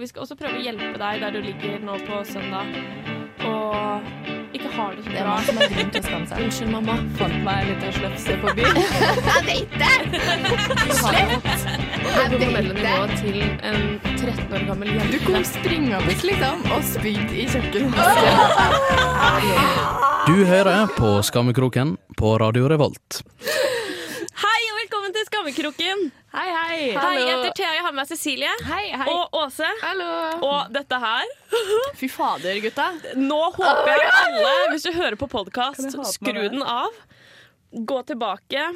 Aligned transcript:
Og 0.00 0.02
vi 0.02 0.08
skal 0.08 0.22
også 0.24 0.32
prøve 0.40 0.56
å 0.56 0.60
hjelpe 0.64 0.96
deg 0.96 1.18
der 1.20 1.34
du 1.34 1.42
ligger 1.44 1.82
nå 1.84 1.98
på 2.06 2.22
søndag 2.24 2.70
og 3.44 4.06
ikke 4.56 4.70
har 4.72 4.94
det 4.96 5.02
så 5.04 5.10
Det 5.10 5.18
er 5.20 5.26
bra. 5.26 5.34
mange 5.34 5.44
som 5.44 5.58
har 5.60 5.68
grunn 5.74 5.90
til 5.92 6.00
å 6.00 6.04
skamme 6.06 6.28
seg. 6.30 6.38
Unnskyld, 6.46 6.70
mamma. 6.72 6.94
Fant 7.18 7.36
meg 7.44 7.56
en 7.60 7.68
liten 7.68 7.92
slefse 7.98 8.36
på 8.40 8.54
byen. 8.56 8.80
Jeg 8.80 9.42
vet 9.50 9.76
det! 9.82 9.90
Jeg 10.16 10.38
vet 12.32 12.64
det. 12.80 13.12
til 13.20 13.38
en 13.44 14.00
13 14.16 14.56
år 14.56 14.64
gammel 14.70 14.88
jente. 14.94 15.12
Du 15.12 15.18
kom 15.26 15.44
springende 15.44 16.16
liksom 16.24 16.64
og 16.72 16.80
spydde 16.94 17.36
i 17.36 17.44
kjøkkenvasken. 17.52 18.34
Du 20.30 20.36
hører 20.48 20.88
på 20.96 21.12
Skammekroken 21.28 21.98
på 22.16 22.38
Radio 22.40 22.72
Revolt. 22.72 23.20
Hei 24.40 24.60
og 24.64 24.76
velkommen 24.80 25.12
til 25.12 25.28
Skammekroken. 25.50 26.10
Hei, 26.32 26.48
hei. 26.54 26.74
Hei, 26.94 27.14
jeg 27.18 27.30
heter 27.30 27.54
Thea, 27.58 27.70
jeg 27.74 27.82
har 27.82 27.92
med 27.92 27.98
meg 28.04 28.08
Cecilie 28.10 28.50
Hei, 28.68 28.84
hei. 28.94 29.06
og 29.10 29.34
Åse. 29.34 29.66
Hallo. 29.82 30.06
Og 30.46 30.68
dette 30.74 30.98
her 31.02 31.32
Fy 31.98 32.06
fader, 32.10 32.60
gutta. 32.62 32.86
Nå 33.18 33.38
håper 33.56 33.90
jeg 33.90 34.12
alle, 34.20 34.52
hvis 34.70 34.86
du 34.86 34.92
hører 34.94 35.18
på 35.18 35.26
podkast, 35.32 35.96
skru 36.12 36.38
den 36.52 36.62
av. 36.62 36.94
Gå 37.74 37.98
tilbake 38.06 38.68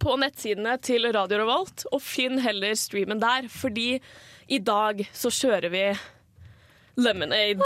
på 0.00 0.16
nettsidene 0.20 0.78
til 0.80 1.10
Radio 1.12 1.42
Revolt 1.42 1.84
og 1.92 2.00
finn 2.00 2.40
heller 2.40 2.72
streamen 2.78 3.20
der, 3.20 3.50
fordi 3.52 3.98
i 4.48 4.60
dag 4.64 5.04
så 5.12 5.28
kjører 5.32 5.72
vi 5.72 5.84
Lemonade. 6.96 7.62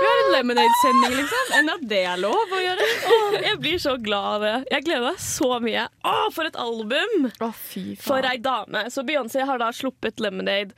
Vi 0.00 0.06
har 0.06 0.18
en 0.26 0.32
lemonade-sending, 0.32 1.14
liksom. 1.16 1.52
Enn 1.58 1.70
at 1.72 1.84
det 1.88 2.00
er 2.04 2.18
lov 2.20 2.50
å 2.52 2.58
gjøre. 2.60 2.86
Åh, 3.08 3.36
jeg 3.46 3.58
blir 3.62 3.78
så 3.80 3.94
glad 4.02 4.26
av 4.34 4.42
det. 4.44 4.54
Jeg 4.74 4.84
gleder 4.88 5.04
meg 5.06 5.20
så 5.22 5.50
mye. 5.64 5.84
Åh, 6.10 6.26
for 6.34 6.50
et 6.50 6.58
album! 6.60 7.28
Å, 7.30 7.50
fy 7.56 7.84
faen. 7.94 8.02
For 8.04 8.28
ei 8.28 8.40
dame. 8.42 8.84
Så 8.92 9.04
Beyoncé 9.06 9.46
har 9.48 9.62
da 9.62 9.70
sluppet 9.72 10.20
Lemonade, 10.20 10.74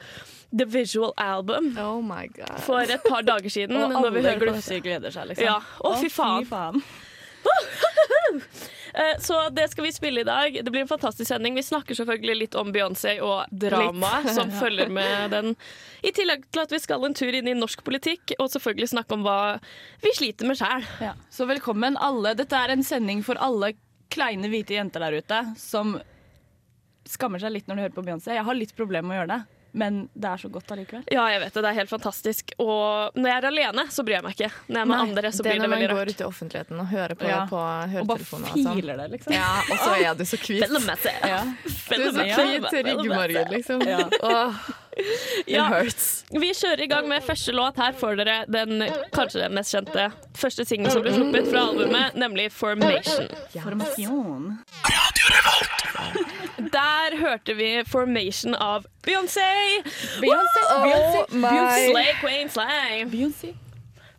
the 0.53 0.67
visual 0.69 1.15
album, 1.19 1.73
Oh 1.81 1.99
my 2.05 2.29
god. 2.37 2.61
for 2.63 2.81
et 2.87 3.03
par 3.09 3.25
dager 3.27 3.51
siden. 3.51 3.77
Og 3.83 3.97
alle 4.05 4.37
glufser 4.39 4.85
gleder 4.85 5.11
seg, 5.15 5.33
liksom. 5.33 5.49
Ja. 5.49 5.59
Å, 5.81 5.97
fy 5.99 6.13
faen. 6.13 6.83
Eh, 7.47 8.41
Så 9.21 9.37
det 9.53 9.67
skal 9.69 9.85
vi 9.85 9.91
spille 9.93 10.23
i 10.23 10.25
dag. 10.25 10.55
Det 10.65 10.73
blir 10.73 10.87
en 10.87 10.89
fantastisk 10.89 11.29
sending. 11.29 11.55
Vi 11.59 11.65
snakker 11.67 11.99
selvfølgelig 11.99 12.37
litt 12.39 12.55
om 12.57 12.71
Beyoncé 12.73 13.19
og 13.21 13.51
dramaet 13.53 14.31
som 14.33 14.49
følger 14.63 14.89
med 14.89 15.35
den. 15.35 15.51
I 16.01 16.15
tillegg 16.17 16.47
til 16.49 16.63
at 16.63 16.73
vi 16.73 16.81
skal 16.81 17.05
en 17.05 17.17
tur 17.17 17.37
inn 17.37 17.51
i 17.51 17.57
norsk 17.59 17.85
politikk, 17.85 18.33
og 18.41 18.49
selvfølgelig 18.55 18.89
snakke 18.95 19.19
om 19.19 19.27
hva 19.27 19.39
vi 20.05 20.15
sliter 20.17 20.49
med 20.49 20.57
sjæl. 20.61 20.87
Ja. 21.05 21.13
Så 21.29 21.45
velkommen 21.51 21.99
alle. 22.01 22.33
Dette 22.41 22.57
er 22.57 22.73
en 22.73 22.87
sending 22.87 23.21
for 23.27 23.37
alle 23.37 23.75
kleine 24.13 24.49
hvite 24.49 24.79
jenter 24.79 25.03
der 25.05 25.19
ute 25.21 25.43
som 25.61 25.99
skammer 27.07 27.43
seg 27.43 27.55
litt 27.55 27.69
når 27.69 27.77
de 27.79 27.85
hører 27.87 27.97
på 27.97 28.05
Beyoncé. 28.07 28.35
Jeg 28.35 28.47
har 28.47 28.59
litt 28.59 28.75
problemer 28.79 29.09
med 29.09 29.17
å 29.17 29.21
gjøre 29.21 29.35
det, 29.35 29.56
men 29.77 29.99
det 30.17 30.29
er 30.31 30.41
så 30.41 30.49
godt 30.53 30.71
allikevel. 30.73 31.05
Ja, 31.13 31.27
jeg 31.35 31.41
vet 31.45 31.53
det. 31.57 31.63
Det 31.67 31.71
er 31.71 31.77
helt 31.83 31.91
fantastisk. 31.93 32.55
Og 32.63 33.13
når 33.19 33.29
jeg 33.29 33.37
er 33.43 33.47
alene, 33.51 33.85
så 33.93 34.05
bryr 34.07 34.17
jeg 34.19 34.25
meg 34.27 34.39
ikke. 34.39 34.49
Når 34.71 34.79
jeg 34.79 34.83
er 34.83 34.89
med 34.91 34.97
Nei, 34.97 35.03
andre, 35.11 35.33
så 35.37 35.45
blir 35.45 35.61
det 35.61 35.69
veldig 35.69 35.71
rart 35.71 35.81
det 35.81 35.89
når 35.91 35.97
man 35.97 36.07
går 36.07 36.13
ut 36.17 36.23
i 36.23 36.27
offentligheten 36.27 36.81
og 36.81 36.87
hører 36.95 37.15
på 37.21 37.29
Ja. 37.29 37.37
det 37.43 37.51
på 37.53 37.61
Og 37.61 37.93
høretelefoner 37.93 38.49
og 38.51 38.57
sånn. 38.63 38.81
filer 38.81 38.97
det, 39.03 39.09
liksom. 39.17 39.37
Ja, 39.37 39.53
og 39.71 39.77
så 39.85 39.91
er 40.01 40.15
du 40.17 40.25
så 40.25 40.41
hvit. 40.41 40.65
Ja. 41.27 41.43
Du 41.87 42.03
er 42.03 42.13
så 42.13 42.47
hvit 42.49 42.73
ryggmargen, 42.87 43.51
liksom. 43.53 43.85
Ja. 43.87 44.01
It 44.97 45.49
Ja. 45.53 45.67
hurts. 45.69 46.25
Vi 46.33 46.49
kjører 46.57 46.81
i 46.81 46.87
gang 46.89 47.09
med 47.09 47.23
første 47.23 47.53
låt. 47.53 47.77
Her 47.77 47.93
får 47.93 48.17
dere 48.17 48.37
den 48.49 48.81
kanskje 49.13 49.43
den 49.45 49.53
mest 49.59 49.75
kjente 49.77 50.07
første 50.41 50.65
singelen 50.65 50.91
som 50.95 51.03
ble 51.05 51.13
sluppet 51.13 51.51
fra 51.53 51.67
albumet, 51.69 52.17
nemlig 52.17 52.49
Formation. 52.53 53.29
Formasjon. 53.53 54.57
Der 56.77 57.17
hørte 57.17 57.55
vi 57.57 57.69
Formation 57.89 58.55
av 58.55 58.85
Beyoncé. 59.07 59.47
Beyoncé, 60.21 60.65
Oh 60.71 60.83
Beyoncé, 60.85 61.23
my. 61.33 61.91
Slay 61.91 62.13
Queen 62.21 62.51
Slay. 62.53 63.05
Beyoncé. 63.05 63.55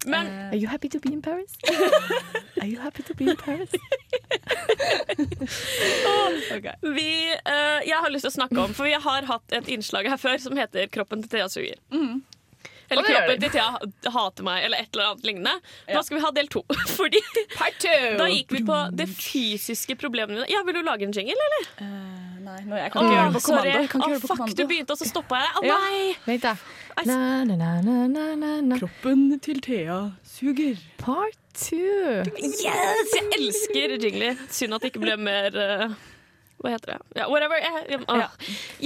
Men 0.08 0.28
Are 0.52 0.56
you 0.56 0.68
happy 0.68 0.90
to 0.90 1.00
be 1.00 1.12
in 1.14 1.22
Paris? 1.22 1.54
Are 2.62 2.68
you 2.68 2.80
happy 2.80 3.04
to 3.04 3.14
be 3.14 3.26
in 3.26 3.36
Paris? 3.38 3.70
vi, 6.82 7.12
uh, 7.46 7.80
jeg 7.88 8.00
har 8.02 8.10
lyst 8.14 8.24
til 8.26 8.32
å 8.32 8.38
snakke 8.38 8.62
om, 8.64 8.74
for 8.78 8.88
vi 8.88 8.96
har 8.96 9.28
hatt 9.28 9.58
et 9.58 9.70
innslag 9.74 10.08
her 10.10 10.18
før 10.22 10.40
som 10.42 10.58
heter 10.58 10.88
Kroppen 10.94 11.22
til 11.26 11.34
Thea 11.36 11.50
suger. 11.52 11.78
Eller 12.88 13.04
Og 13.04 13.10
Kroppen 13.10 13.44
til 13.44 13.52
Thea 13.52 14.14
hater 14.16 14.48
meg, 14.48 14.64
eller 14.66 14.86
et 14.86 14.94
eller 14.96 15.12
annet 15.12 15.28
lignende. 15.28 15.56
Nå 15.92 16.04
skal 16.08 16.20
vi 16.20 16.24
ha 16.24 16.32
del 16.40 16.48
to. 16.56 16.64
Fordi 16.98 17.22
da 18.22 18.30
gikk 18.32 18.56
vi 18.56 18.64
på 18.68 18.80
det 18.96 19.10
fysiske 19.12 19.98
problemet. 20.00 20.48
Ja, 20.52 20.64
Vil 20.68 20.80
du 20.80 20.84
lage 20.88 21.08
en 21.08 21.16
jingle, 21.16 21.36
eller? 21.50 21.70
Eh, 21.84 22.27
nei, 22.48 22.58
nå, 22.66 22.78
jeg 22.80 22.92
kan 22.94 23.06
ikke 23.06 23.14
gjøre 23.16 23.28
det 23.28 23.38
på 23.38 23.44
kommando. 23.46 23.70
Sorry. 23.70 23.72
kan 23.72 23.86
ikke 23.88 23.98
Å, 23.98 24.10
gjøre 24.12 24.20
det 24.20 24.28
på 24.28 24.36
fuck, 24.40 24.54
du 24.58 24.64
begynte, 24.72 24.96
og 24.96 25.02
så 25.02 25.08
stoppa 25.10 25.40
jeg. 25.44 25.54
Å 25.54 25.62
oh, 25.62 25.68
nei! 25.68 26.04
Vent, 26.28 26.46
da. 26.48 26.54
Na, 27.06 27.18
na, 27.46 27.56
na, 27.60 27.72
na, 27.86 27.96
na, 28.10 28.26
na, 28.40 28.52
na. 28.66 28.78
Kroppen 28.80 29.26
til 29.44 29.60
Thea 29.66 29.98
suger. 30.26 30.80
Part 31.02 31.38
two. 31.54 32.24
Yes! 32.42 33.12
Jeg 33.14 33.26
elsker 33.38 33.98
jingler. 34.02 34.40
Synd 34.54 34.78
at 34.78 34.86
det 34.86 34.94
ikke 34.94 35.04
ble 35.04 35.18
mer 35.22 35.54
uh, 35.58 35.94
Hva 36.58 36.72
heter 36.74 36.96
det? 36.96 36.98
Ja, 37.20 37.28
whatever. 37.30 37.62
Jeg, 37.62 37.84
jeg, 37.94 38.02
åh. 38.10 38.24
Ja. 38.24 38.30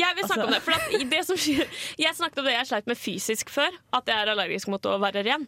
jeg 0.01 0.17
vil 0.17 0.27
snakke 0.27 0.43
Altså. 0.43 0.49
om 0.49 0.55
det. 0.57 0.61
For 0.65 0.75
at 0.75 1.09
det 1.13 1.21
som, 1.29 1.39
jeg 2.03 2.17
snakket 2.19 2.43
om 2.43 2.49
det 2.49 2.55
jeg 2.57 2.69
sleit 2.73 2.91
med 2.91 2.99
fysisk 2.99 3.53
før. 3.53 3.79
At 3.95 4.11
jeg 4.11 4.17
er 4.25 4.33
allergisk 4.33 4.71
mot 4.73 4.91
å 4.91 4.97
være 4.99 5.23
ren. 5.29 5.47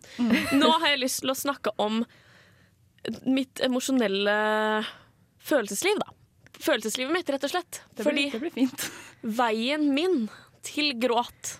Nå 0.55 0.71
har 0.77 0.93
jeg 0.93 1.03
lyst 1.03 1.23
til 1.25 1.33
å 1.33 1.37
snakke 1.41 1.75
om 1.83 2.03
mitt 3.27 3.59
emosjonelle 3.65 4.37
følelsesliv, 5.43 5.99
da. 5.99 6.13
Følelseslivet 6.61 7.13
mitt, 7.15 7.29
rett 7.33 7.45
og 7.47 7.53
slett. 7.53 7.81
Det 7.95 8.05
Fordi 8.05 8.29
det 8.33 8.53
fint. 8.53 8.87
veien 9.41 9.89
min 9.95 10.25
til 10.63 10.93
gråt 11.01 11.57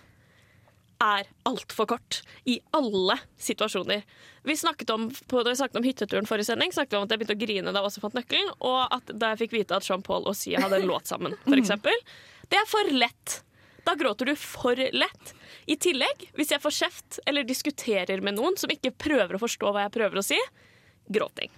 er 1.04 1.28
altfor 1.50 1.88
kort 1.90 2.22
i 2.48 2.60
alle 2.76 3.18
situasjoner. 3.42 4.04
Vi 4.48 4.56
snakket 4.56 4.92
om, 4.94 5.10
på, 5.12 5.42
da 5.44 5.52
vi 5.52 5.60
snakket 5.60 5.80
om 5.82 5.88
hytteturen 5.88 6.28
forrige 6.30 6.48
sending, 6.52 6.72
snakket 6.76 6.96
vi 6.96 7.00
om 7.02 7.08
at 7.08 7.14
jeg 7.14 7.22
begynte 7.22 7.36
å 7.36 7.42
grine 7.44 7.74
da 7.74 7.82
jeg 7.82 7.90
også 7.90 8.04
fant 8.04 8.18
nøkkelen, 8.18 8.54
og 8.64 8.96
at 8.96 9.12
da 9.12 9.34
jeg 9.34 9.44
fikk 9.44 9.58
vite 9.58 9.80
at 9.80 9.88
Jean-Paul 9.88 10.30
og 10.30 10.38
Sia 10.40 10.62
hadde 10.64 10.80
en 10.80 10.88
låt 10.88 11.12
sammen, 11.12 11.36
for 11.44 11.60
eksempel. 11.62 12.06
Det 12.52 12.60
er 12.60 12.70
for 12.70 12.94
lett. 12.96 13.40
Da 13.84 13.98
gråter 14.00 14.32
du 14.32 14.36
for 14.40 14.80
lett. 14.80 15.34
I 15.68 15.76
tillegg, 15.80 16.30
hvis 16.38 16.54
jeg 16.56 16.64
får 16.64 16.78
kjeft 16.78 17.20
eller 17.28 17.48
diskuterer 17.48 18.24
med 18.24 18.38
noen 18.40 18.56
som 18.60 18.72
ikke 18.72 18.94
prøver 18.96 19.36
å 19.36 19.44
forstå 19.44 19.74
hva 19.76 19.88
jeg 19.88 19.96
prøver 19.98 20.22
å 20.22 20.26
si, 20.26 20.40
gråting. 21.12 21.52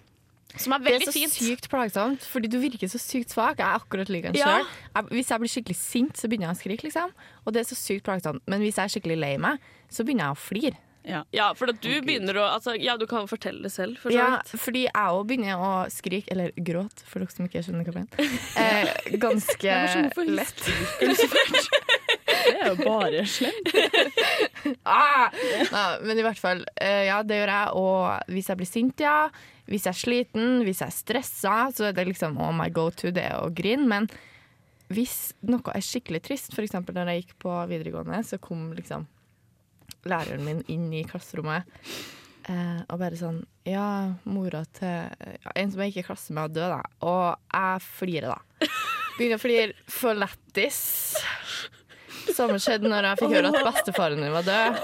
Som 0.58 0.74
er 0.74 0.80
Det 0.80 0.94
er 1.02 1.06
så 1.10 1.12
fint. 1.12 1.34
sykt 1.34 1.70
plagsomt, 1.70 2.22
fordi 2.22 2.48
du 2.48 2.60
virker 2.62 2.88
så 2.88 3.00
sykt 3.02 3.34
svak. 3.34 3.58
Jeg 3.60 3.66
er 3.68 3.80
akkurat 3.80 4.08
lik 4.10 4.26
en 4.26 4.34
Ja. 4.36 4.64
selv. 4.96 5.10
Hvis 5.10 5.28
jeg 5.30 5.40
blir 5.42 5.50
skikkelig 5.52 5.76
sint, 5.76 6.14
så 6.16 6.30
begynner 6.30 6.48
jeg 6.48 6.56
å 6.56 6.62
skrike, 6.62 6.84
liksom. 6.88 7.12
Og 7.46 7.54
det 7.54 7.60
er 7.66 7.76
så 7.76 7.76
sykt 7.76 8.04
plagsomt. 8.06 8.42
Men 8.48 8.62
hvis 8.62 8.76
jeg 8.78 8.86
er 8.86 8.94
skikkelig 9.00 9.20
lei 9.20 9.38
meg, 9.38 9.60
så 9.90 10.06
begynner 10.06 10.30
jeg 10.30 10.36
å 10.36 10.38
flire. 10.38 10.78
Ja. 11.08 11.24
Ja, 11.32 11.54
for 11.54 11.70
at 11.70 11.80
du 11.82 12.02
begynner 12.02 12.34
å 12.34 12.46
altså, 12.56 12.74
Ja, 12.82 12.96
du 12.98 13.06
kan 13.06 13.28
fortelle 13.28 13.62
det 13.62 13.72
selv, 13.72 13.98
for 14.00 14.10
så 14.10 14.16
Ja, 14.16 14.42
fordi 14.58 14.86
jeg 14.86 14.94
òg 14.96 15.28
begynner 15.28 15.58
å 15.62 15.86
skrike, 15.92 16.26
eller 16.32 16.50
gråte, 16.58 17.04
for 17.06 17.20
dere 17.20 17.30
som 17.32 17.46
ikke 17.48 17.62
skjønner 17.62 17.86
hva 17.86 17.94
jeg 17.94 18.08
mener. 18.08 18.40
Eh, 18.58 19.18
ganske 19.18 20.26
lett. 20.26 20.62
Det 22.44 22.54
er 22.56 22.70
jo 22.72 22.78
bare 22.84 23.26
slemt. 23.30 23.74
Ah! 24.86 25.30
Men 26.02 26.18
i 26.18 26.24
hvert 26.26 26.40
fall, 26.42 26.64
eh, 26.82 27.06
ja, 27.06 27.20
det 27.26 27.38
gjør 27.38 27.52
jeg. 27.54 27.74
Og 27.78 28.32
hvis 28.34 28.50
jeg 28.50 28.60
blir 28.60 28.70
sint, 28.70 29.04
ja. 29.04 29.18
Hvis 29.70 29.86
jeg 29.86 29.94
er 29.94 30.00
sliten, 30.00 30.48
hvis 30.66 30.82
jeg 30.82 30.90
er 30.90 30.96
stressa, 30.96 31.56
så 31.74 31.90
er 31.90 31.98
det 31.98 32.08
liksom 32.10 32.38
oh 32.42 32.54
my 32.54 32.70
go 32.74 32.88
to, 32.94 33.12
det 33.14 33.28
å 33.38 33.52
grine. 33.54 33.86
Men 33.90 34.10
hvis 34.94 35.36
noe 35.46 35.74
er 35.74 35.86
skikkelig 35.86 36.22
trist, 36.26 36.54
f.eks. 36.54 36.76
når 36.82 37.14
jeg 37.14 37.24
gikk 37.24 37.38
på 37.46 37.54
videregående, 37.70 38.22
så 38.26 38.42
kom 38.42 38.72
liksom 38.78 39.08
læreren 40.06 40.46
min 40.46 40.62
inn 40.70 40.92
i 40.94 41.02
klasserommet 41.08 41.66
eh, 42.50 42.82
og 42.86 43.00
bare 43.02 43.18
sånn 43.18 43.40
Ja, 43.66 44.14
mora 44.30 44.62
til 44.78 45.10
ja, 45.10 45.54
en 45.58 45.72
som 45.74 45.82
jeg 45.82 45.94
gikk 45.94 46.04
i 46.04 46.08
klasse 46.12 46.36
med, 46.36 46.46
har 46.46 46.54
død, 46.54 46.76
da. 46.76 46.82
Og 47.10 47.56
jeg 47.58 47.86
flirer, 47.88 48.36
da. 48.36 48.70
Begynner 49.16 49.40
å 49.40 49.42
flire 49.42 49.90
for 49.90 50.18
lættis. 50.18 50.84
Samme 52.34 52.58
skjedde 52.60 52.90
når 52.90 53.10
jeg 53.12 53.20
fikk 53.22 53.36
høre 53.38 53.52
at 53.54 53.68
bestefaren 53.74 54.20
min 54.20 54.32
var 54.34 54.44
død. 54.48 54.80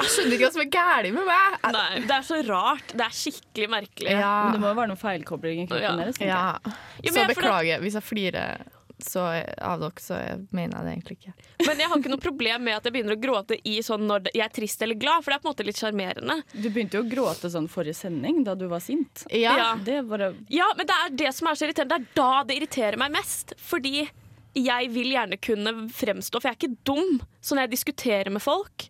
Jeg 0.00 0.08
skjønner 0.14 0.32
ikke 0.38 0.46
hva 0.46 0.52
som 0.54 0.62
er 0.64 0.70
galt 0.72 1.12
med 1.12 1.26
meg. 1.28 1.56
Nei, 1.76 2.00
det 2.08 2.14
er 2.16 2.22
så 2.24 2.40
rart. 2.48 2.92
Det 2.96 3.04
er 3.04 3.16
skikkelig 3.20 3.66
merkelig. 3.68 4.10
Ja, 4.16 4.34
Men 4.46 4.54
det 4.56 4.60
må 4.62 4.70
jo 4.72 4.78
være 4.80 4.88
noen 4.94 5.00
feilkobling 5.02 5.58
i 5.62 5.66
kroppen 5.68 5.84
Ja. 5.84 5.96
deres. 6.00 6.20
ja. 6.20 6.42
Ja, 6.64 6.72
men 7.04 7.12
Så 7.12 7.18
jeg- 7.20 7.34
beklager 7.36 7.80
hvis 7.84 7.92
jeg 7.98 8.02
flirer 8.02 8.62
så, 9.00 9.20
av 9.60 9.80
dere, 9.80 9.92
så 10.00 10.16
jeg 10.20 10.46
mener 10.52 10.76
jeg 10.76 10.84
det 10.84 10.92
egentlig 10.94 11.16
ikke. 11.20 11.32
Men 11.66 11.78
jeg 11.78 11.88
har 11.88 11.96
ikke 11.98 12.10
noe 12.10 12.20
problem 12.20 12.64
med 12.64 12.74
at 12.76 12.84
jeg 12.84 12.92
begynner 12.92 13.16
å 13.16 13.20
gråte 13.20 13.58
i 13.64 13.78
sånn 13.80 14.06
når 14.06 14.26
jeg 14.34 14.44
er 14.44 14.48
trist 14.48 14.82
eller 14.82 14.94
glad, 14.94 15.22
for 15.24 15.30
det 15.32 15.36
er 15.36 15.40
på 15.44 15.48
en 15.48 15.54
måte 15.54 15.64
litt 15.66 15.76
sjarmerende. 15.76 16.42
Du 16.52 16.68
begynte 16.70 16.96
jo 16.96 17.02
å 17.04 17.08
gråte 17.10 17.48
sånn 17.52 17.68
forrige 17.68 17.94
sending, 17.96 18.42
da 18.44 18.54
du 18.54 18.66
var 18.68 18.80
sint. 18.80 19.26
Ja, 19.30 19.56
Ja. 19.56 19.74
Det 19.76 20.06
bare... 20.08 20.34
Ja, 20.48 20.64
men 20.76 20.86
det 20.86 20.94
er 21.04 21.10
det 21.10 21.34
som 21.34 21.48
er 21.48 21.52
så 21.56 21.68
irriterende. 21.68 21.88
Det 21.88 22.00
er 22.00 22.14
da 22.14 22.42
det 22.44 22.56
irriterer 22.60 22.96
meg 22.98 23.12
mest. 23.12 23.52
Fordi 23.58 24.08
jeg 24.56 24.88
vil 24.94 25.12
gjerne 25.14 25.38
kunne 25.42 25.74
fremstå, 25.94 26.40
for 26.40 26.48
jeg 26.48 26.56
er 26.56 26.60
ikke 26.60 26.82
dum. 26.88 27.20
Så 27.40 27.54
når 27.54 27.68
jeg 27.68 27.74
diskuterer 27.76 28.32
med 28.34 28.42
folk, 28.42 28.88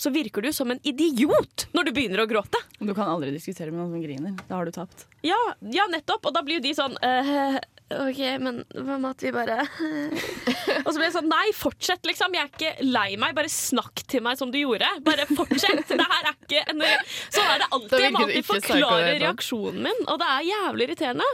så 0.00 0.12
virker 0.14 0.42
du 0.42 0.52
som 0.56 0.70
en 0.72 0.80
idiot 0.86 1.66
når 1.76 1.88
du 1.88 1.92
begynner 1.96 2.22
å 2.22 2.28
gråte. 2.30 2.60
Du 2.78 2.94
kan 2.94 3.10
aldri 3.10 3.34
diskutere 3.34 3.72
med 3.72 3.82
noen 3.82 3.96
som 3.96 4.04
griner. 4.04 4.38
Da 4.48 4.56
har 4.56 4.68
du 4.68 4.72
tapt. 4.72 5.04
Ja, 5.26 5.38
ja 5.74 5.84
nettopp. 5.92 6.30
Og 6.30 6.36
da 6.36 6.44
blir 6.46 6.60
jo 6.60 6.64
de 6.64 6.72
sånn 6.78 6.96
eh, 7.04 7.58
OK, 7.90 8.18
men 8.38 8.60
hva 8.70 8.96
med 9.02 9.08
at 9.10 9.22
vi 9.24 9.30
bare 9.34 9.56
Og 10.84 10.90
så 10.92 10.94
ble 10.94 11.06
jeg 11.08 11.14
sånn 11.16 11.26
Nei, 11.30 11.48
fortsett, 11.56 12.04
liksom. 12.06 12.36
Jeg 12.36 12.46
er 12.46 12.50
ikke 12.52 12.84
lei 12.86 13.16
meg. 13.18 13.34
Bare 13.34 13.50
snakk 13.50 14.04
til 14.10 14.22
meg 14.22 14.38
som 14.38 14.52
du 14.54 14.60
gjorde. 14.60 14.86
Bare 15.06 15.26
fortsett. 15.26 15.82
Det 15.90 15.98
her 16.12 16.28
er 16.30 16.36
ikke 16.36 16.62
en 16.70 16.84
Sånn 17.34 17.48
er 17.50 17.64
det 17.64 17.68
alltid. 17.74 17.96
Jeg 18.04 18.14
må 18.14 18.22
alltid 18.26 18.46
forklare 18.46 19.16
reaksjonen 19.24 19.82
min, 19.88 20.04
og 20.06 20.20
det 20.22 20.28
er 20.36 20.46
jævlig 20.50 20.86
irriterende. 20.88 21.26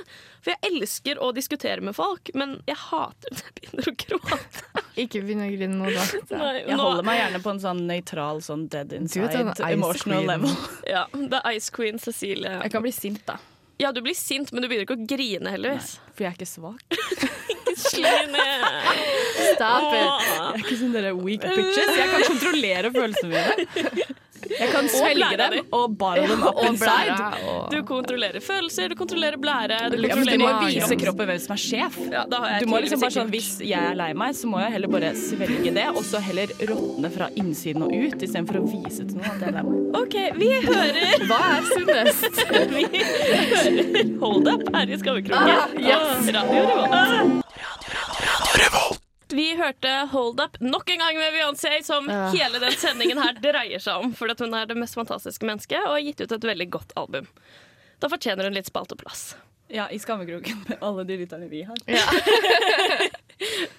For 0.46 0.54
jeg 0.54 0.70
elsker 0.70 1.20
å 1.26 1.28
diskutere 1.36 1.82
med 1.84 1.96
folk, 1.96 2.30
men 2.38 2.56
jeg 2.70 2.78
hater 2.86 3.34
når 3.34 3.42
jeg 3.48 3.54
begynner 3.60 3.90
å 3.90 3.94
gråte. 4.04 4.64
Ikke 5.04 5.22
begynn 5.26 5.42
å 5.44 5.48
grine 5.50 5.76
nå, 5.80 5.90
da. 5.92 6.04
Nei, 6.40 6.52
Jeg 6.62 6.76
nå- 6.76 6.84
holder 6.86 7.08
meg 7.08 7.20
gjerne 7.20 7.42
på 7.44 7.52
en 7.52 7.60
sånn 7.66 7.82
nøytral 7.90 8.40
sånn 8.46 8.64
dead 8.72 8.94
inside 8.96 9.52
emotional 9.68 10.22
Queen. 10.24 10.30
level. 10.30 10.56
Ja, 10.88 11.04
det 11.12 11.42
er 11.42 11.58
Ice 11.60 11.74
Queen 11.74 12.00
Cecilie. 12.00 12.56
Jeg 12.62 12.72
kan 12.76 12.84
bli 12.86 12.94
sint, 12.96 13.20
da. 13.28 13.36
Ja, 13.78 13.92
du 13.92 14.00
blir 14.00 14.14
sint, 14.16 14.52
men 14.52 14.64
du 14.64 14.68
begynner 14.70 14.86
ikke 14.86 14.96
å 14.96 15.06
grine, 15.08 15.52
heldigvis. 15.52 15.96
For 16.16 16.24
jeg 16.24 16.32
er 16.32 16.36
ikke 16.38 16.48
svak. 16.48 16.80
Sline. 17.86 18.44
Stop 19.52 19.90
it. 19.92 20.06
Jeg 20.24 20.38
er 20.46 20.62
ikke 20.62 20.78
sånn 20.80 20.94
dere 20.96 21.12
weak 21.18 21.44
bitches. 21.44 21.90
Jeg 21.98 22.08
kan 22.14 22.24
kontrollere 22.30 22.92
følelsene 22.94 23.34
mine. 23.36 24.06
Jeg 24.60 24.70
kan 24.72 24.88
svelge 24.90 25.36
dem 25.40 25.56
og 25.76 25.96
bottle 25.98 26.26
dem 26.30 26.42
up 26.46 26.60
inside. 26.64 27.16
Du 27.72 27.78
kontrollerer 27.86 28.42
følelser, 28.44 28.92
du 28.92 28.96
kontrollerer 28.98 29.38
blære. 29.40 29.80
Du 29.92 29.96
Ja, 30.06 30.14
du 30.16 30.36
må 30.40 30.52
vise 30.64 30.96
kroppen 31.00 31.30
hvem 31.30 31.40
som 31.42 31.54
er 31.56 31.62
sjef. 31.62 31.98
Ja, 32.12 32.24
da 32.30 32.42
har 32.42 32.54
jeg 32.56 32.66
Du 32.66 32.70
må 32.72 32.80
liksom 32.84 33.00
bare 33.02 33.14
sånn, 33.16 33.30
Hvis 33.32 33.50
jeg 33.60 33.80
er 33.92 33.96
lei 33.98 34.12
meg, 34.14 34.34
så 34.38 34.50
må 34.50 34.60
jeg 34.62 34.72
heller 34.76 34.92
bare 34.92 35.12
svelge 35.18 35.72
det, 35.76 35.86
og 35.92 36.02
så 36.06 36.20
heller 36.22 36.52
råtne 36.70 37.10
fra 37.14 37.30
innsiden 37.36 37.86
og 37.86 37.92
ut, 37.94 38.18
istedenfor 38.22 38.60
å 38.62 38.66
vise 38.68 39.06
til 39.06 39.18
noen 39.18 39.30
at 39.32 39.40
jeg 39.42 39.48
er 39.52 39.56
lei 39.58 39.64
meg. 39.66 39.80
OK, 40.02 40.18
vi 40.40 40.52
hører, 40.66 41.26
Hva 41.26 41.40
er 41.56 41.66
sunnest? 41.72 42.44
vi 42.76 42.86
hører 42.92 44.14
Hold 44.22 44.48
Up 44.52 44.70
her 44.74 44.92
i 44.92 45.00
Skammekroken. 45.00 45.56
Ah, 45.56 45.74
yes. 45.80 46.30
Radio 46.36 46.62
Revolt. 46.70 47.45
Vi 49.32 49.46
hørte 49.58 49.90
Hold 50.12 50.40
Up 50.40 50.58
nok 50.62 50.90
en 50.92 50.98
gang 51.02 51.16
med 51.18 51.32
Beyoncé, 51.34 51.72
som 51.84 52.06
Ja. 52.10 52.28
hele 52.30 52.60
den 52.62 52.72
sendingen 52.78 53.18
her 53.18 53.32
dreier 53.42 53.78
seg 53.82 54.04
om. 54.04 54.12
For 54.14 54.30
at 54.30 54.38
hun 54.44 54.54
er 54.54 54.66
det 54.70 54.76
mest 54.78 54.94
fantastiske 54.94 55.46
mennesket 55.48 55.80
og 55.82 55.96
har 55.96 56.04
gitt 56.06 56.20
ut 56.22 56.32
et 56.36 56.46
veldig 56.52 56.68
godt 56.70 56.92
album. 56.96 57.26
Da 58.00 58.08
fortjener 58.12 58.44
hun 58.46 58.54
litt 58.54 58.68
spalteplass. 58.70 59.32
Ja, 59.72 59.88
i 59.90 59.98
skammekroken 59.98 60.60
med 60.68 60.78
alle 60.84 61.02
de 61.08 61.16
lytterne 61.24 61.48
vi 61.50 61.64
har. 61.66 61.76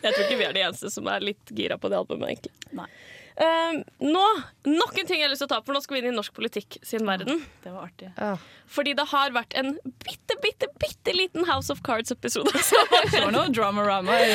Jeg 0.04 0.12
tror 0.14 0.24
ikke 0.26 0.38
vi 0.42 0.46
er 0.50 0.54
de 0.58 0.66
eneste 0.66 0.92
som 0.94 1.08
er 1.10 1.24
litt 1.24 1.54
gira 1.56 1.78
på 1.80 1.90
det 1.90 1.98
albumet, 1.98 2.28
egentlig. 2.34 2.52
Nei. 2.76 2.90
Uh, 3.38 3.80
nå, 4.02 4.24
Nok 4.66 4.96
en 4.98 5.06
ting 5.06 5.20
jeg 5.22 5.28
har 5.28 5.32
lyst 5.32 5.44
til 5.44 5.48
å 5.48 5.52
ta 5.52 5.58
opp, 5.62 5.68
for 5.70 5.78
nå 5.78 5.82
skal 5.84 5.94
vi 5.96 6.00
inn 6.02 6.10
i 6.10 6.16
norsk 6.18 6.34
politikk 6.34 6.80
sin 6.86 7.06
verden. 7.06 7.44
Det 7.64 7.70
var 7.70 7.86
artig. 7.88 8.10
ja. 8.18 8.32
Fordi 8.74 8.96
det 8.98 9.06
har 9.14 9.32
vært 9.36 9.54
en 9.62 9.76
bitte, 10.04 10.36
bitte, 10.44 10.68
bitte 10.82 11.14
liten 11.16 11.46
House 11.48 11.70
of 11.72 11.84
Cards-episode 11.86 12.50
Det 13.14 13.22
var 13.22 13.32
noe 13.32 13.48
drama-rama 13.54 14.18
i 14.26 14.34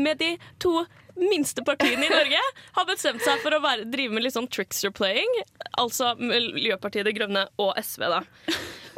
med 0.00 0.18
de 0.22 0.34
to 0.62 0.82
minste 1.18 1.64
partiene 1.66 2.06
i 2.06 2.10
Norge 2.12 2.40
har 2.76 2.86
bestemt 2.86 3.22
seg 3.24 3.40
for 3.42 3.54
å 3.56 3.62
være, 3.62 3.88
drive 3.90 4.14
med 4.14 4.24
litt 4.24 4.36
sånn 4.36 4.48
trickster 4.50 4.92
playing. 4.94 5.40
Altså 5.78 6.12
Miljøpartiet 6.20 7.08
De 7.08 7.14
Grønne 7.16 7.48
og 7.58 7.72
SV, 7.80 8.06
da. 8.12 8.20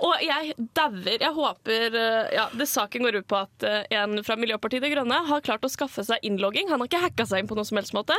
Og 0.01 0.23
jeg 0.25 0.55
dauer. 0.77 1.17
Jeg 1.21 1.33
håper 1.37 1.97
eh, 2.01 2.31
ja, 2.37 2.47
det 2.57 2.67
Saken 2.71 3.05
går 3.05 3.21
ut 3.21 3.29
på 3.29 3.41
at 3.41 3.67
eh, 3.67 3.83
en 4.01 4.23
fra 4.25 4.37
Miljøpartiet 4.41 4.85
De 4.85 4.93
Grønne 4.93 5.19
har 5.29 5.45
klart 5.45 5.65
å 5.67 5.73
skaffe 5.73 6.05
seg 6.07 6.25
innlogging. 6.27 6.71
Han 6.73 6.81
har 6.81 6.91
ikke 6.91 7.03
hacka 7.05 7.29
seg 7.29 7.43
inn 7.43 7.51
på 7.51 7.59
noen 7.59 7.69
som 7.69 7.81
helst 7.81 7.97
måte. 7.97 8.17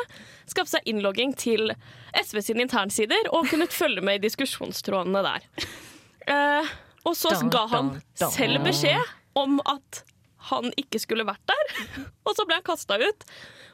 Skaffe 0.50 0.76
seg 0.76 0.90
innlogging 0.90 1.34
til 1.38 1.74
SV 2.22 2.42
sine 2.46 2.66
internsider 2.68 3.32
og 3.34 3.50
kunnet 3.50 3.74
følge 3.74 4.06
med 4.06 4.20
i 4.20 4.26
diskusjonstrådene 4.28 5.26
der. 5.26 5.50
Eh, 6.30 6.72
og 7.10 7.18
så 7.18 7.34
ga 7.50 7.66
han 7.72 7.96
selv 8.14 8.62
beskjed 8.68 9.02
om 9.42 9.58
at 9.66 10.04
han 10.50 10.74
ikke 10.80 11.02
skulle 11.02 11.28
vært 11.28 11.44
der. 11.52 11.76
Og 12.26 12.36
så 12.38 12.48
ble 12.48 12.60
han 12.60 12.66
kasta 12.66 12.98
ut, 13.02 13.28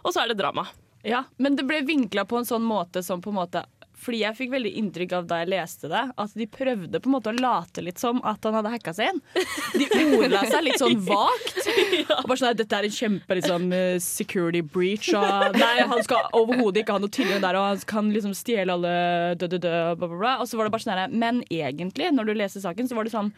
og 0.03 0.13
så 0.13 0.23
er 0.23 0.31
det 0.31 0.39
drama. 0.39 0.67
Ja, 1.07 1.23
men 1.37 1.55
det 1.55 1.65
ble 1.67 1.81
vinkla 1.87 2.25
på 2.27 2.39
en 2.39 2.47
sånn 2.47 2.65
måte 2.65 3.03
som 3.05 3.21
på 3.23 3.31
en 3.31 3.39
måte 3.39 3.63
fordi 3.97 4.19
jeg 4.21 4.37
fikk 4.37 4.51
veldig 4.53 4.71
inntrykk 4.77 5.13
av 5.17 5.27
da 5.29 5.39
jeg 5.41 5.49
leste 5.49 5.89
det, 5.89 6.03
at 6.21 6.33
de 6.37 6.45
prøvde 6.53 6.99
på 7.01 7.09
en 7.09 7.15
måte 7.15 7.31
å 7.31 7.37
late 7.37 7.81
litt 7.81 7.97
som 7.97 8.19
at 8.29 8.45
han 8.45 8.53
hadde 8.59 8.69
hacka 8.75 8.93
seg 8.93 9.09
inn. 9.09 9.21
De 9.73 9.87
ordla 10.19 10.43
seg 10.45 10.67
litt 10.67 10.77
sånn 10.81 10.99
vagt. 11.07 11.57
Og 12.19 12.29
bare 12.29 12.37
sånn, 12.37 12.51
at 12.51 12.61
Dette 12.61 12.77
er 12.77 12.87
en 12.87 12.93
kjempe 12.93 13.39
liksom, 13.39 13.67
eh, 13.73 13.97
security 14.03 14.61
breach. 14.61 15.09
Og 15.17 15.57
nei, 15.57 15.73
han 15.81 16.05
skal 16.05 16.29
overhodet 16.37 16.83
ikke 16.83 16.97
ha 16.97 17.01
noe 17.01 17.13
tilgjengelig 17.13 17.45
der, 17.47 17.57
og 17.59 17.69
han 17.71 17.83
kan 17.89 18.13
liksom 18.13 18.37
stjele 18.37 18.77
alle 18.77 18.95
dø, 19.33 19.49
dø, 19.49 19.61
dø, 19.65 19.75
bla, 19.97 20.05
bla, 20.05 20.21
bla. 20.21 20.35
Og 20.43 20.49
så 20.49 20.61
var 20.61 20.69
det 20.69 20.75
bare 20.77 20.85
sånn 20.85 20.93
herre 20.93 21.09
Men 21.25 21.41
egentlig, 21.49 22.13
når 22.13 22.29
du 22.29 22.37
leser 22.37 22.63
saken, 22.63 22.89
så 22.89 22.97
var 22.97 23.09
det 23.09 23.15
sånn 23.17 23.33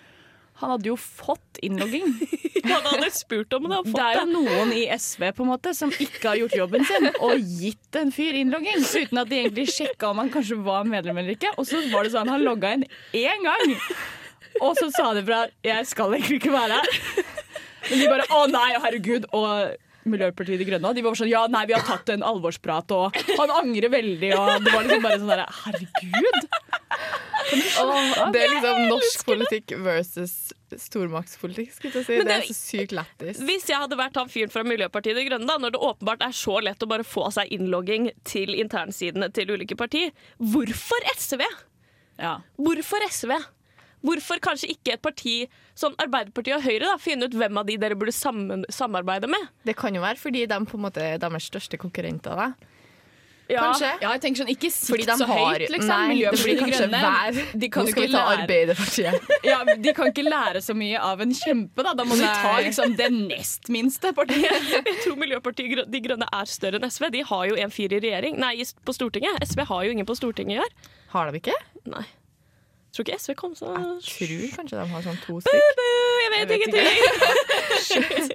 Han 0.60 0.74
hadde 0.76 0.90
jo 0.90 0.96
fått 1.00 1.60
innlogging. 1.64 2.14
Han 2.70 2.86
hadde 2.86 3.10
spurt 3.16 3.54
om 3.56 3.68
det 3.70 3.80
fått 3.80 3.96
Det 3.96 4.04
Det 4.04 4.08
er 4.10 4.20
jo 4.20 4.26
noen 4.34 4.74
i 4.76 4.86
SV 4.92 5.30
på 5.38 5.46
en 5.46 5.52
måte 5.54 5.74
som 5.78 5.92
ikke 5.92 6.28
har 6.28 6.40
gjort 6.42 6.58
jobben 6.60 6.86
sin 6.86 7.10
og 7.16 7.40
gitt 7.40 8.00
en 8.00 8.12
fyr 8.14 8.38
innlogging 8.42 8.84
uten 8.84 9.22
at 9.22 9.32
de 9.32 9.40
egentlig 9.40 9.70
sjekka 9.72 10.12
om 10.12 10.20
han 10.22 10.32
kanskje 10.34 10.60
var 10.66 10.88
medlem 10.90 11.22
eller 11.22 11.38
ikke. 11.38 11.54
Og 11.58 11.68
så 11.70 11.82
var 11.94 12.06
det 12.06 12.14
sånn 12.16 12.30
han 12.30 12.44
logga 12.46 12.76
inn 12.76 12.86
én 13.16 13.46
gang, 13.48 13.76
og 14.60 14.76
så 14.80 14.90
sa 14.92 15.14
de 15.16 15.24
fra 15.26 15.46
'jeg 15.64 15.88
skal 15.88 16.14
egentlig 16.14 16.42
ikke 16.42 16.52
være 16.52 16.80
her'. 16.80 17.24
Men 17.90 18.00
de 18.00 18.08
bare 18.08 18.28
'å 18.28 18.48
nei, 18.52 18.72
herregud'. 18.84 19.26
Og 19.34 19.78
Miljøpartiet 20.10 20.60
De 20.60 20.66
Grønne 20.66 20.94
de 20.96 21.02
var 21.06 21.16
sånn 21.16 21.30
'ja, 21.30 21.48
nei, 21.48 21.66
vi 21.66 21.74
har 21.74 21.84
tatt 21.86 22.10
en 22.10 22.24
alvorsprat', 22.24 22.92
og 22.92 23.16
han 23.38 23.50
angrer 23.62 23.90
veldig, 23.90 24.32
og 24.36 24.64
det 24.64 24.74
var 24.74 24.84
liksom 24.84 25.04
bare 25.04 25.20
sånn 25.20 25.32
derre 25.34 25.48
Herregud. 25.64 26.40
Det 27.50 28.42
er 28.44 28.52
liksom 28.52 28.82
norsk 28.90 29.24
politikk 29.26 29.74
versus 29.84 30.34
stormaktspolitikk. 30.78 31.72
Si. 31.74 31.90
Det 31.90 32.04
det- 32.28 32.36
er 32.36 32.42
så 32.46 32.56
sykt 32.56 32.94
lættis. 32.94 33.40
Hvis 33.42 33.68
jeg 33.70 33.78
hadde 33.82 33.98
vært 33.98 34.16
han 34.20 34.30
fyren 34.30 34.52
fra 34.54 34.64
Miljøpartiet 34.64 35.16
De 35.18 35.26
Grønne, 35.26 35.48
da, 35.48 35.58
når 35.58 35.72
det 35.74 35.82
åpenbart 35.82 36.22
er 36.28 36.36
så 36.36 36.60
lett 36.62 36.80
å 36.86 36.88
bare 36.90 37.04
få 37.08 37.32
seg 37.34 37.50
innlogging 37.56 38.12
til 38.24 38.54
internsidene 38.54 39.32
til 39.34 39.50
ulike 39.50 39.76
partier, 39.78 40.12
hvorfor 40.40 41.02
SV? 41.16 41.42
Ja. 42.20 42.40
Hvorfor 42.60 43.06
SV? 43.10 43.34
Hvorfor 44.06 44.40
kanskje 44.40 44.70
ikke 44.72 44.94
et 44.94 45.02
parti 45.04 45.50
som 45.76 45.94
Arbeiderpartiet 46.00 46.56
og 46.56 46.64
Høyre? 46.64 46.86
da, 46.88 46.98
Finne 46.98 47.26
ut 47.28 47.34
hvem 47.36 47.58
av 47.60 47.66
de 47.68 47.76
dere 47.78 47.96
burde 48.00 48.14
sammen, 48.16 48.64
samarbeide 48.72 49.28
med? 49.28 49.50
Det 49.66 49.76
kan 49.76 49.94
jo 49.94 50.02
være 50.02 50.16
fordi 50.22 50.46
de 50.48 50.60
på 50.66 50.78
en 50.78 50.86
måte 50.86 51.02
er 51.04 51.18
deres 51.20 51.50
største 51.50 51.78
konkurrenter. 51.78 52.36
Da. 52.36 52.54
Ja. 53.50 53.64
Kanskje. 53.66 53.88
Ja, 54.04 54.12
jeg 54.14 54.22
tenker 54.22 54.44
sånn, 54.44 54.52
Ikke 54.54 54.70
sikt 54.70 55.10
så 55.18 55.26
har 55.26 55.40
høyt, 55.58 55.72
liksom. 55.74 55.90
Nei, 55.90 56.10
Miljøpartiet 56.12 56.60
De 56.60 56.68
Grønne. 56.70 57.46
De 57.64 57.70
kan 57.74 57.88
Nå 57.88 57.94
skal 57.94 58.06
vi 58.06 58.12
ta 58.14 58.22
Arbeiderpartiet. 58.36 59.32
Ja, 59.50 59.58
De 59.66 59.94
kan 59.98 60.12
ikke 60.12 60.26
lære 60.28 60.62
så 60.62 60.76
mye 60.78 61.02
av 61.02 61.24
en 61.26 61.34
kjempe, 61.34 61.86
da. 61.88 61.96
Da 61.98 62.06
må 62.06 62.18
de 62.20 62.30
ta 62.30 62.54
liksom 62.62 62.94
det 63.00 63.10
nest 63.16 63.72
minste 63.74 64.14
partiet. 64.14 64.70
Jeg 64.76 65.00
tror 65.02 65.18
Miljøpartiet 65.24 65.90
De 65.90 66.04
Grønne 66.06 66.30
er 66.30 66.52
større 66.52 66.78
enn 66.78 66.86
SV. 66.90 67.10
De 67.18 67.26
har 67.32 67.50
jo 67.50 67.58
en 67.66 67.74
fyr 67.74 67.98
i 67.98 68.04
regjering. 68.06 68.38
Nei, 68.38 68.54
på 68.86 68.94
Stortinget. 68.96 69.42
SV 69.50 69.66
har 69.72 69.88
jo 69.88 69.98
ingen 69.98 70.10
på 70.10 70.18
Stortinget 70.20 70.60
i 70.60 70.64
år. 70.68 70.96
Har 71.16 71.32
de 71.34 71.42
ikke? 71.42 71.58
Nei. 71.90 72.06
Jeg 72.06 72.96
Tror 72.98 73.06
ikke 73.06 73.20
SV 73.22 73.34
kom 73.38 73.52
så 73.58 73.74
Jeg 73.74 74.06
tror 74.06 74.46
kanskje 74.58 74.78
de 74.80 74.86
har 74.94 75.04
sånn 75.06 75.20
to 75.26 75.42
stykk. 75.46 75.84
Jeg 76.20 76.32
vet 76.36 76.50
vet 76.50 76.56
ingenting! 76.58 76.88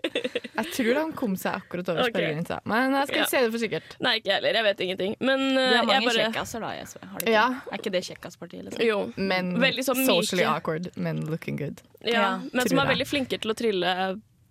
Jeg 0.55 0.71
tror 0.71 0.99
han 1.01 1.13
kom 1.19 1.33
seg 1.39 1.57
akkurat 1.59 1.89
over 1.91 2.05
okay. 2.05 2.13
sperregrensa. 2.13 2.61
Men 2.71 2.95
jeg 2.95 3.09
skal 3.11 3.19
Ja. 3.19 3.25
se 3.31 3.41
det 3.43 3.51
for 3.51 3.63
sikkert. 3.63 3.97
Nei, 4.05 4.13
ikke 4.21 4.31
jeg 4.31 4.37
heller. 4.39 4.55
Jeg 4.59 4.65
vet 4.65 4.83
ingenting. 4.87 5.17
Men 5.21 5.41
uh, 5.59 5.63
har 5.63 5.89
mange 5.89 5.95
jeg 5.95 6.07
bare 6.07 6.27
kjekkaser 6.29 6.63
da 6.65 6.71
i 6.71 6.85
SV. 6.87 7.01
Har 7.03 7.19
du 7.19 7.25
ikke? 7.25 7.35
Ja. 7.35 7.47
Er 7.71 7.83
ikke 7.83 7.93
det 7.95 8.03
kjekkaspartiet? 8.09 8.63
Liksom? 8.69 8.85
Jo. 8.87 8.99
Men 9.17 9.51
sånn 9.83 10.05
socially 10.07 10.45
myke. 10.45 10.53
awkward, 10.55 10.89
men 10.97 11.25
looking 11.31 11.59
good. 11.59 11.83
Ja, 12.05 12.15
Ja, 12.15 12.31
men 12.53 12.71
som 12.71 12.79
er 12.79 12.93
veldig 12.95 13.09
flinke 13.11 13.41
til 13.41 13.51
å 13.51 13.59
trille 13.59 13.91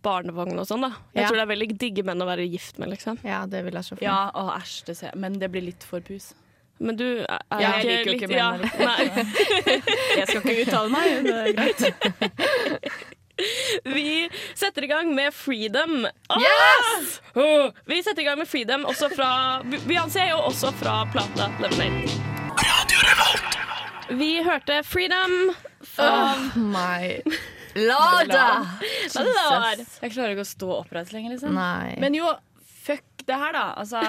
barnevogn 0.03 0.59
og 0.59 0.67
sånn, 0.67 0.83
da. 0.83 0.91
Jeg 1.15 1.23
Ja. 1.23 1.27
tror 1.29 1.39
det 1.39 1.45
er 1.47 1.51
veldig 1.55 1.77
digge 1.79 2.03
menn 2.03 2.19
å 2.19 2.27
være 2.27 2.43
gift 2.51 2.79
med, 2.79 2.89
liksom. 2.89 3.19
Ja, 3.23 3.45
det 3.45 3.63
vil 3.63 3.73
jeg 3.73 3.83
så 3.83 3.95
for. 3.95 4.03
Ja, 4.03 4.31
å, 4.35 4.49
æsj, 4.59 4.85
det 4.85 4.97
ser 4.97 5.07
jeg. 5.11 5.15
Men 5.23 5.39
det 5.39 5.51
blir 5.51 5.63
litt 5.63 5.83
for 5.87 6.01
pus. 6.01 6.33
Men 6.79 6.97
du 6.97 7.05
er, 7.21 7.39
er 7.51 7.61
Ja, 7.61 7.69
ikke 7.77 7.87
jeg 7.87 8.05
liker 8.05 8.11
jo 8.11 8.13
ikke 8.17 8.27
menn 8.27 8.37
ja, 8.37 8.49
nei. 8.57 9.03
Jeg 10.19 10.27
skal 10.27 10.41
ikke 10.41 10.65
uttale 10.65 10.89
meg. 10.89 11.05
Det 11.23 11.35
er 11.39 11.53
greit. 11.53 13.12
Vi 13.95 14.29
setter 14.55 14.83
i 14.83 14.89
gang 14.91 15.13
med 15.15 15.33
Freedom. 15.33 16.05
Yes! 16.39 17.17
Vi 17.85 18.01
setter 18.03 18.21
i 18.21 18.27
gang 18.27 18.39
med 18.39 18.49
Freedom 18.49 18.85
også 18.89 19.09
fra 19.15 19.31
Beyoncé, 19.87 20.29
og 20.35 20.51
også 20.51 20.71
fra 20.79 21.01
plata 21.13 21.49
Lemonade. 21.63 22.11
Vi 24.13 24.43
hørte 24.43 24.83
Freedom 24.83 25.33
Oh 25.97 26.57
My 26.57 27.21
Lada! 27.75 28.65
Lada. 29.15 29.85
Jeg 30.03 30.11
klarer 30.13 30.35
ikke 30.35 30.43
å 30.45 30.49
stå 30.49 30.67
oppreist 30.75 31.13
lenger, 31.15 31.33
liksom. 31.33 31.55
Nei. 31.57 31.95
Men 32.03 32.13
jo, 32.13 32.27
det 33.27 33.37
her, 33.39 33.55
da. 33.55 33.63
Altså, 33.79 34.01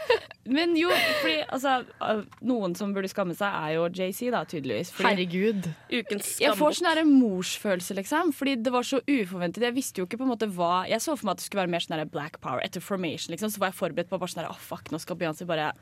men 0.56 0.74
jo, 0.78 0.90
fordi 1.20 1.36
altså, 1.46 1.74
Noen 2.46 2.74
som 2.78 2.94
burde 2.96 3.10
skamme 3.10 3.36
seg, 3.36 3.50
er 3.50 3.76
jo 3.76 3.86
JC, 3.88 4.30
da, 4.34 4.42
tydeligvis. 4.48 4.92
Fordi 4.96 5.10
Herregud. 5.10 5.68
ukens 5.92 6.32
jeg 6.40 6.54
får 6.54 6.56
skambok. 6.56 6.78
sånn 6.80 6.90
her 6.90 7.02
morsfølelse, 7.10 7.96
liksom. 8.00 8.32
Fordi 8.36 8.56
det 8.64 8.74
var 8.74 8.86
så 8.86 9.02
uforventet. 9.06 9.66
Jeg 9.68 9.76
visste 9.76 10.02
jo 10.02 10.08
ikke 10.08 10.20
på 10.20 10.26
en 10.26 10.32
måte 10.32 10.50
hva 10.50 10.86
Jeg 10.90 11.02
så 11.04 11.16
for 11.16 11.28
meg 11.28 11.38
at 11.38 11.42
det 11.44 11.48
skulle 11.48 11.64
være 11.64 11.74
mer 11.76 11.86
sånn 11.86 12.04
Black 12.10 12.40
Power 12.44 12.64
etter 12.64 12.84
Formation. 12.84 13.34
liksom 13.34 13.52
Så 13.52 13.62
var 13.62 13.72
jeg 13.72 13.80
forberedt 13.80 14.10
på 14.10 14.18
bare 14.20 14.32
sånn 14.34 14.44
her, 14.44 14.52
oh, 14.52 14.60
fuck, 14.70 14.90
nå 14.92 15.00
skal 15.02 15.18
Beyoncé 15.20 15.46
bare 15.48 15.72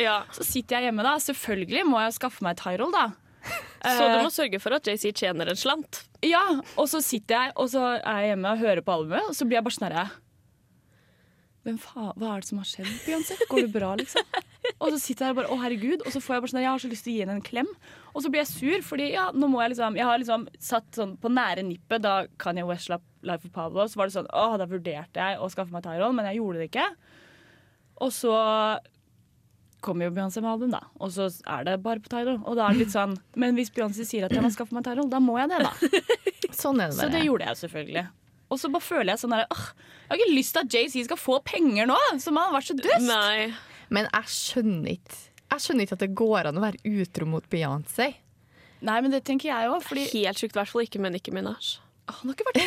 Ja. 0.00 0.22
Så 0.36 0.46
sitter 0.46 0.78
jeg 0.78 0.90
hjemme, 0.90 1.06
da. 1.06 1.16
Selvfølgelig 1.22 1.86
må 1.88 2.00
jeg 2.04 2.16
skaffe 2.18 2.44
meg 2.46 2.56
et 2.58 2.64
Tyrol, 2.64 2.94
da. 2.94 3.10
Så 3.80 4.04
du 4.04 4.18
må 4.20 4.28
sørge 4.32 4.60
for 4.60 4.76
at 4.76 4.84
JC 4.84 5.14
tjener 5.16 5.48
en 5.48 5.56
slant. 5.56 6.02
Ja, 6.26 6.42
og 6.76 6.88
så 6.92 7.00
sitter 7.04 7.46
jeg 7.46 7.54
og 7.56 7.70
så 7.72 7.84
er 7.96 8.18
jeg 8.20 8.34
hjemme 8.34 8.50
og 8.52 8.60
hører 8.60 8.84
på 8.84 8.92
albumet, 8.98 9.30
og 9.30 9.36
så 9.38 9.46
blir 9.48 9.56
jeg 9.60 9.64
bare 9.64 9.76
sånn 9.78 9.88
herre 9.88 10.10
Hva 11.78 12.34
er 12.34 12.42
det 12.42 12.48
som 12.48 12.58
har 12.60 12.68
skjedd, 12.68 12.90
Beyoncé? 13.06 13.36
Går 13.50 13.66
det 13.66 13.72
bra, 13.74 13.94
liksom? 14.00 14.40
Og 14.80 14.92
så 14.94 14.98
sitter 15.00 15.26
jeg 15.26 15.34
og 15.34 15.38
bare 15.40 15.52
Å, 15.52 15.56
herregud. 15.60 16.02
Og 16.06 16.12
så 16.14 16.20
får 16.22 16.34
jeg 16.36 16.42
bare 16.44 16.52
sånn 16.52 16.62
Jeg 16.62 16.70
har 16.70 16.82
så 16.82 16.90
lyst 16.92 17.04
til 17.06 17.12
å 17.12 17.16
gi 17.16 17.22
henne 17.24 17.36
en 17.38 17.44
klem. 17.44 17.70
Og 18.14 18.24
så 18.24 18.30
blir 18.32 18.42
jeg 18.42 18.50
sur, 18.50 18.84
fordi 18.86 19.10
ja, 19.12 19.26
nå 19.34 19.48
må 19.50 19.60
jeg 19.64 19.74
liksom 19.74 19.98
Jeg 19.98 20.08
har 20.08 20.20
liksom 20.22 20.46
satt 20.62 20.88
sånn 20.96 21.16
på 21.20 21.32
nære 21.32 21.64
nippet 21.66 22.04
da 22.04 22.14
Kanye 22.40 22.64
West 22.68 22.88
slapp 22.88 23.04
Life 23.26 23.44
of 23.48 23.52
Pablo, 23.52 23.84
så 23.84 24.00
var 24.00 24.08
det 24.08 24.14
sånn 24.16 24.30
åh, 24.32 24.54
da 24.56 24.64
vurderte 24.68 25.20
jeg 25.20 25.36
å 25.36 25.48
skaffe 25.52 25.74
meg 25.74 25.84
Tyron, 25.84 26.14
men 26.16 26.24
jeg 26.30 26.38
gjorde 26.38 26.62
det 26.62 26.70
ikke. 26.70 26.86
Og 28.00 28.14
så 28.16 28.32
kommer 29.84 30.08
jo 30.08 30.14
Beyoncé 30.16 30.40
med 30.40 30.50
album, 30.54 30.72
da. 30.72 30.80
Og 31.00 31.12
så 31.12 31.26
er 31.48 31.66
det 31.68 31.74
bare 31.84 32.00
på 32.00 32.08
Tyron. 32.12 32.40
Og 32.48 32.56
da 32.56 32.68
er 32.68 32.76
det 32.76 32.86
litt 32.86 32.94
sånn 32.94 33.12
Men 33.40 33.56
hvis 33.58 33.72
Beyoncé 33.76 34.06
sier 34.08 34.24
at 34.28 34.32
jeg 34.32 34.44
må 34.44 34.48
skaffe 34.54 34.76
meg 34.76 34.86
Tyron, 34.88 35.10
da 35.12 35.20
må 35.20 35.36
jeg 35.40 35.52
det, 35.52 35.60
da. 35.66 35.74
Sånn 36.56 36.80
er 36.80 36.88
det 36.90 36.96
bare. 36.96 37.04
Så 37.04 37.10
det 37.12 37.22
gjorde 37.26 37.50
jeg 37.50 37.60
selvfølgelig. 37.64 38.06
Og 38.50 38.58
så 38.58 38.66
bare 38.72 38.82
føler 38.82 39.12
jeg 39.14 39.20
sånn 39.22 39.30
der, 39.36 39.44
«Åh, 39.54 39.66
Jeg 40.04 40.10
har 40.10 40.16
ikke 40.20 40.34
lyst 40.36 40.52
til 40.56 40.62
at 40.64 40.72
JC 40.74 40.94
skal 41.06 41.18
få 41.20 41.34
penger 41.46 41.84
nå, 41.86 41.98
som 42.18 42.34
han 42.36 42.44
har 42.50 42.56
vært 42.58 42.68
så 42.72 42.76
dust. 42.80 43.06
Nei. 43.06 43.38
Men 43.94 44.04
jeg 44.10 44.24
skjønner 44.34 44.90
ikke 44.96 45.16
Jeg 45.50 45.58
skjønner 45.64 45.82
ikke 45.86 45.96
at 45.98 46.04
det 46.04 46.14
går 46.18 46.42
an 46.50 46.58
å 46.58 46.64
være 46.64 46.82
utro 47.02 47.24
mot 47.30 47.46
Beyoncé. 47.50 48.08
Nei, 48.80 48.98
men 49.04 49.10
det 49.12 49.20
tenker 49.28 49.46
jeg 49.52 49.68
òg, 49.70 49.80
fordi 49.84 50.02
Helt 50.14 50.38
sjukt, 50.40 50.54
i 50.56 50.58
hvert 50.60 50.72
fall 50.72 50.84
ikke 50.86 51.00
med 51.04 51.10
Nicki 51.16 51.30
Minaj. 51.34 51.66
han 52.10 52.24
har 52.26 52.34
ikke 52.34 52.48
vært 52.48 52.58
ute 52.58 52.62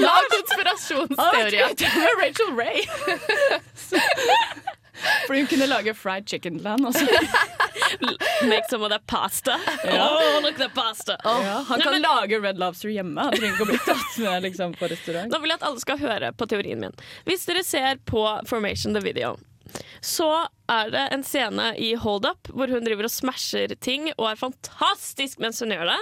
Lag 0.00 0.24
konspirasjonsteorier. 0.36 1.68
med 1.76 2.12
Rachel 2.22 2.50
Ray. 2.56 2.78
Fordi 5.26 5.40
hun 5.42 5.48
kunne 5.50 5.66
lage 5.68 5.92
fried 5.94 6.24
chicken-land 6.30 6.80
han. 6.80 6.86
Og 6.88 6.94
så, 6.94 7.04
Make 8.48 8.68
some 8.70 8.82
of 8.84 8.90
that 8.90 9.06
pasta. 9.06 9.56
Ja. 9.84 10.06
Oh, 10.08 10.40
look 10.42 10.52
at 10.54 10.58
that 10.58 10.74
pasta. 10.74 11.16
ja, 11.24 11.62
han 11.68 11.78
Nei, 11.78 11.84
kan 11.84 11.92
men- 11.92 12.02
lage 12.02 12.40
Red 12.42 12.58
Lobster 12.58 12.88
hjemme. 12.92 13.20
Han 13.28 13.32
trenger 13.36 13.54
ikke 13.54 13.66
å 13.66 13.70
bli 13.72 13.80
tatt 13.86 14.18
med 14.22 14.42
liksom, 14.48 14.74
på 14.78 14.88
restaurant. 14.92 15.32
Nå 15.32 15.40
vil 15.42 15.52
jeg 15.54 15.60
at 15.60 15.66
alle 15.68 15.82
skal 15.82 15.98
høre 16.02 16.32
på 16.36 16.48
teorien 16.50 16.80
min. 16.82 16.96
Hvis 17.28 17.46
dere 17.48 17.64
ser 17.66 18.00
på 18.08 18.22
Formation 18.48 18.94
the 18.96 19.02
Video, 19.04 19.36
så 20.04 20.28
er 20.70 20.90
det 20.94 21.04
en 21.12 21.24
scene 21.26 21.72
i 21.82 21.94
Hold 21.98 22.26
Up 22.28 22.48
hvor 22.54 22.70
hun 22.70 22.84
driver 22.86 23.08
og 23.08 23.12
smasher 23.12 23.74
ting 23.82 24.10
og 24.16 24.28
er 24.30 24.38
fantastisk 24.40 25.40
mens 25.42 25.58
hun 25.64 25.74
gjør 25.74 25.90
det. 25.90 25.98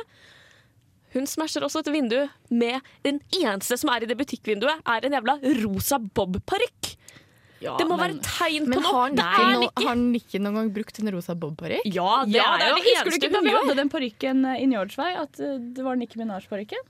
Hun 1.14 1.29
smasher 1.31 1.62
også 1.62 1.85
et 1.85 1.93
vindu 1.95 2.19
med 2.50 2.83
den 3.07 3.21
eneste 3.38 3.79
som 3.79 3.93
er 3.95 4.03
i 4.03 4.09
det 4.11 4.17
butikkvinduet, 4.19 4.81
er 4.83 5.07
en 5.07 5.14
jævla 5.14 5.37
rosa 5.62 6.00
bob-parykk. 6.03 6.97
Ja, 7.61 7.76
Det 7.78 7.87
må 7.87 7.96
men- 7.96 8.18
være 8.18 8.20
tegn 8.23 8.66
på 8.73 8.80
noe. 8.82 9.04
Men 9.08 9.14
Nikki, 9.14 9.42
er 9.42 9.52
no, 9.52 9.61
Nikki. 9.61 9.84
har 9.87 9.94
Nikki 9.96 10.38
noen 10.38 10.54
gang 10.54 10.70
brukt 10.75 10.99
en 11.00 11.11
rosa 11.14 11.34
bob-parykk? 11.34 11.84
Ja, 11.87 12.25
det 12.25 12.34
Ja, 12.34 12.54
er 12.54 12.58
det 12.58 12.64
er 12.64 12.68
jo 12.68 12.75
det 12.75 12.84
Husker 12.84 13.04
du 13.04 13.11
eneste 13.11 13.14
ikke 13.14 13.32
da 13.32 13.38
hun 13.38 13.44
vi 13.44 13.50
gjør. 13.54 13.62
hadde 13.64 13.76
den 13.76 13.88
parykken 13.90 14.44
eh, 14.46 14.62
i 14.62 14.66
Njordsvei? 14.66 15.11
At 15.23 15.40
eh, 15.40 15.58
det 15.58 15.84
var 15.84 15.96
Nikki 15.96 16.18
Minaj-parykken? 16.18 16.82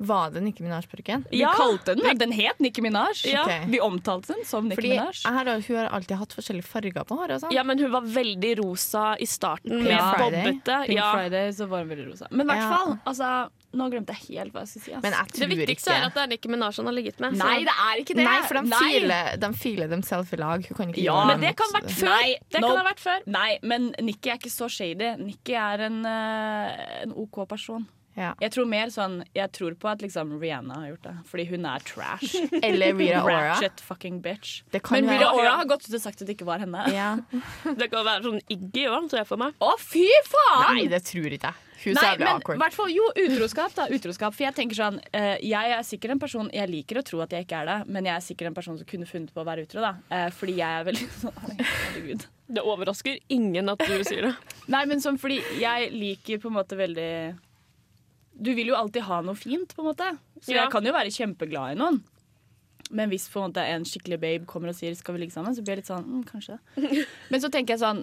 Var 0.00 0.30
det 0.32 0.40
Nikki 0.42 0.62
Minaj-parykken? 0.64 1.26
Vi 1.30 1.40
Ja. 1.42 1.52
kalte 1.52 1.94
den 1.94 2.16
Den 2.18 2.32
het 2.32 2.58
Nicki 2.58 2.80
Minaj. 2.80 3.20
Ja. 3.24 3.42
Okay. 3.44 3.66
Vi 3.68 3.78
omtalte 3.80 4.28
den 4.34 4.44
som 4.46 4.64
Nicki 4.68 4.76
Fordi 4.76 4.88
Minaj. 4.96 5.24
Her, 5.24 5.60
hun 5.60 5.76
har 5.76 5.88
alltid 5.92 6.16
hatt 6.16 6.32
forskjellige 6.32 6.64
farger 6.64 7.04
på 7.04 7.18
håret. 7.18 7.40
sånn. 7.42 7.52
Ja, 7.52 7.62
men 7.62 7.78
hun 7.78 7.90
var 7.92 8.00
veldig 8.02 8.58
rosa 8.64 9.16
i 9.20 9.26
starten, 9.26 9.82
med 9.82 9.98
Pink 9.98 10.16
Friday. 10.16 10.44
bobbete. 10.52 10.86
Pink 10.86 10.98
Ja. 10.98 11.12
Friday 11.12 11.50
så 11.52 11.68
var 11.68 11.78
hun 11.84 11.88
veldig 11.90 12.08
rosa. 12.12 12.26
Men 12.30 12.48
i 12.48 12.52
hvert 12.54 12.62
Ja. 12.70 12.76
fall, 12.76 12.98
altså 13.06 13.50
Nå 13.72 13.88
glemte 13.88 14.08
jeg 14.08 14.34
helt 14.40 14.52
hva 14.52 14.60
jeg 14.62 14.68
skulle 14.68 14.82
si. 14.82 14.90
Altså. 14.90 15.02
Men 15.02 15.12
jeg 15.12 15.26
Det 15.48 15.48
viktigste 15.68 15.90
ikke 15.92 16.00
er 16.02 16.06
at 16.06 16.14
det 16.14 16.22
er 16.24 16.26
Nicki 16.26 16.48
Minaj 16.48 16.74
han 16.76 16.86
har 16.86 16.92
ligget 16.92 17.20
med. 17.20 17.34
så- 17.34 17.38
Nei, 17.46 17.58
det 17.60 17.68
er 17.68 18.00
ikke 18.02 18.14
det! 18.16 18.24
Nei, 18.24 18.40
for 18.42 18.54
de 18.54 18.70
filer, 18.72 19.36
de 19.38 19.52
filer 19.54 19.88
dem 19.88 20.02
selv 20.02 20.32
i 20.32 20.36
lag. 20.36 20.66
Hun 20.66 20.76
kan 20.76 20.88
ikke 20.92 21.04
Ja, 21.04 21.24
Men 21.26 21.40
det 21.40 21.54
kan 21.56 21.66
ha 21.72 21.80
vært 21.80 21.90
før. 21.90 22.04
Nei, 22.08 22.34
det 22.50 22.60
no. 22.62 22.66
kan 22.66 22.76
ha 22.78 22.92
vært 22.92 22.98
før. 22.98 23.18
Nei, 23.28 23.58
men 23.62 23.94
Nikki 24.00 24.28
er 24.30 24.38
ikke 24.38 24.50
så 24.50 24.68
shady. 24.68 25.16
Nikki 25.22 25.54
er 25.54 25.82
en, 25.82 26.04
eh, 26.04 27.02
en 27.02 27.12
OK 27.12 27.46
person. 27.48 27.86
Ja. 28.18 28.32
Jeg 28.42 28.50
tror 28.54 28.66
mer 28.66 28.90
sånn 28.90 29.20
Jeg 29.36 29.52
tror 29.54 29.76
på 29.78 29.88
at 29.90 30.02
liksom 30.02 30.32
Rihanna 30.40 30.80
har 30.82 30.88
gjort 30.92 31.06
det. 31.06 31.14
Fordi 31.30 31.46
hun 31.52 31.66
er 31.70 31.84
trash. 31.86 32.34
Eller 32.66 32.94
Rita 32.98 33.22
Ora. 33.24 33.38
Ratchet 33.52 33.80
fucking 33.86 34.20
bitch. 34.24 34.60
Det 34.72 34.82
kan 34.82 35.00
Men 35.00 35.12
være- 35.12 35.18
Rita 35.20 35.32
Ora 35.38 35.56
har 35.60 35.70
gått 35.70 35.88
ut 35.88 35.94
og 35.94 36.02
sagt 36.02 36.22
at 36.22 36.26
det 36.28 36.36
ikke 36.38 36.48
var 36.48 36.62
henne. 36.64 36.84
Ja. 36.94 37.16
Det 37.80 37.90
kan 37.92 38.04
være 38.04 38.24
sånn 38.26 38.40
Iggy 38.50 38.86
òg, 38.90 39.08
tror 39.10 39.22
jeg 39.22 39.28
for 39.28 39.40
meg. 39.40 39.54
Å, 39.62 39.74
fy 39.78 40.06
faen! 40.26 40.76
Nei, 40.76 40.86
det 40.90 41.04
tror 41.06 41.30
ikke 41.36 41.52
jeg. 41.52 41.66
Hun 41.80 41.96
Nei, 41.96 42.08
men 42.20 42.42
hvert 42.60 42.74
fall, 42.76 42.90
jo, 42.92 43.06
utroskap, 43.16 43.72
da. 43.72 43.86
Utroskap. 43.88 44.34
For 44.36 44.44
jeg 44.44 44.56
tenker 44.58 44.76
sånn 44.76 44.98
uh, 45.00 45.36
Jeg 45.40 45.72
er 45.72 45.84
sikkert 45.86 46.12
en 46.12 46.20
person 46.20 46.50
Jeg 46.52 46.68
liker 46.68 47.00
å 47.00 47.04
tro 47.06 47.22
at 47.24 47.32
jeg 47.32 47.46
ikke 47.46 47.62
er 47.62 47.70
det, 47.70 47.76
men 47.88 48.08
jeg 48.10 48.12
er 48.18 48.24
sikkert 48.26 48.50
en 48.50 48.56
person 48.58 48.76
som 48.76 48.88
kunne 48.88 49.08
funnet 49.08 49.32
på 49.32 49.40
å 49.40 49.46
være 49.48 49.64
utro, 49.64 49.80
da. 49.84 49.94
Uh, 50.12 50.26
fordi 50.36 50.58
jeg 50.58 50.80
er 50.80 50.88
veldig 50.90 51.08
sånn 51.22 51.40
Herregud. 51.62 52.26
Det 52.50 52.64
overrasker 52.66 53.20
ingen 53.32 53.72
at 53.72 53.80
du 53.86 53.96
sier 54.04 54.28
det. 54.28 54.34
Nei, 54.74 54.82
men 54.90 55.00
sånn 55.00 55.16
fordi 55.22 55.38
jeg 55.60 55.88
liker 55.94 56.42
på 56.42 56.50
en 56.50 56.58
måte 56.58 56.76
veldig 56.76 57.08
Du 58.40 58.54
vil 58.56 58.70
jo 58.72 58.78
alltid 58.78 59.04
ha 59.04 59.20
noe 59.26 59.36
fint, 59.36 59.74
på 59.76 59.82
en 59.84 59.90
måte. 59.90 60.18
Så 60.40 60.54
Ja. 60.54 60.62
jeg 60.64 60.72
kan 60.72 60.84
jo 60.84 60.92
være 60.96 61.12
kjempeglad 61.12 61.72
i 61.74 61.80
noen. 61.80 62.02
Men 62.90 63.10
hvis 63.10 63.28
på 63.30 63.38
en 63.42 63.52
måte 63.52 63.62
en 63.62 63.84
skikkelig 63.84 64.18
babe 64.20 64.46
kommer 64.46 64.68
og 64.70 64.74
sier 64.74 64.94
'skal 64.94 65.14
vi 65.14 65.20
ligge 65.26 65.34
sammen', 65.34 65.54
så 65.54 65.62
blir 65.62 65.76
jeg 65.76 65.84
litt 65.84 65.92
sånn 65.92 66.04
mm, 66.04 66.24
kanskje. 66.24 66.58
Men 67.30 67.40
så 67.40 67.50
tenker 67.50 67.76
jeg 67.76 67.80
sånn 67.80 68.02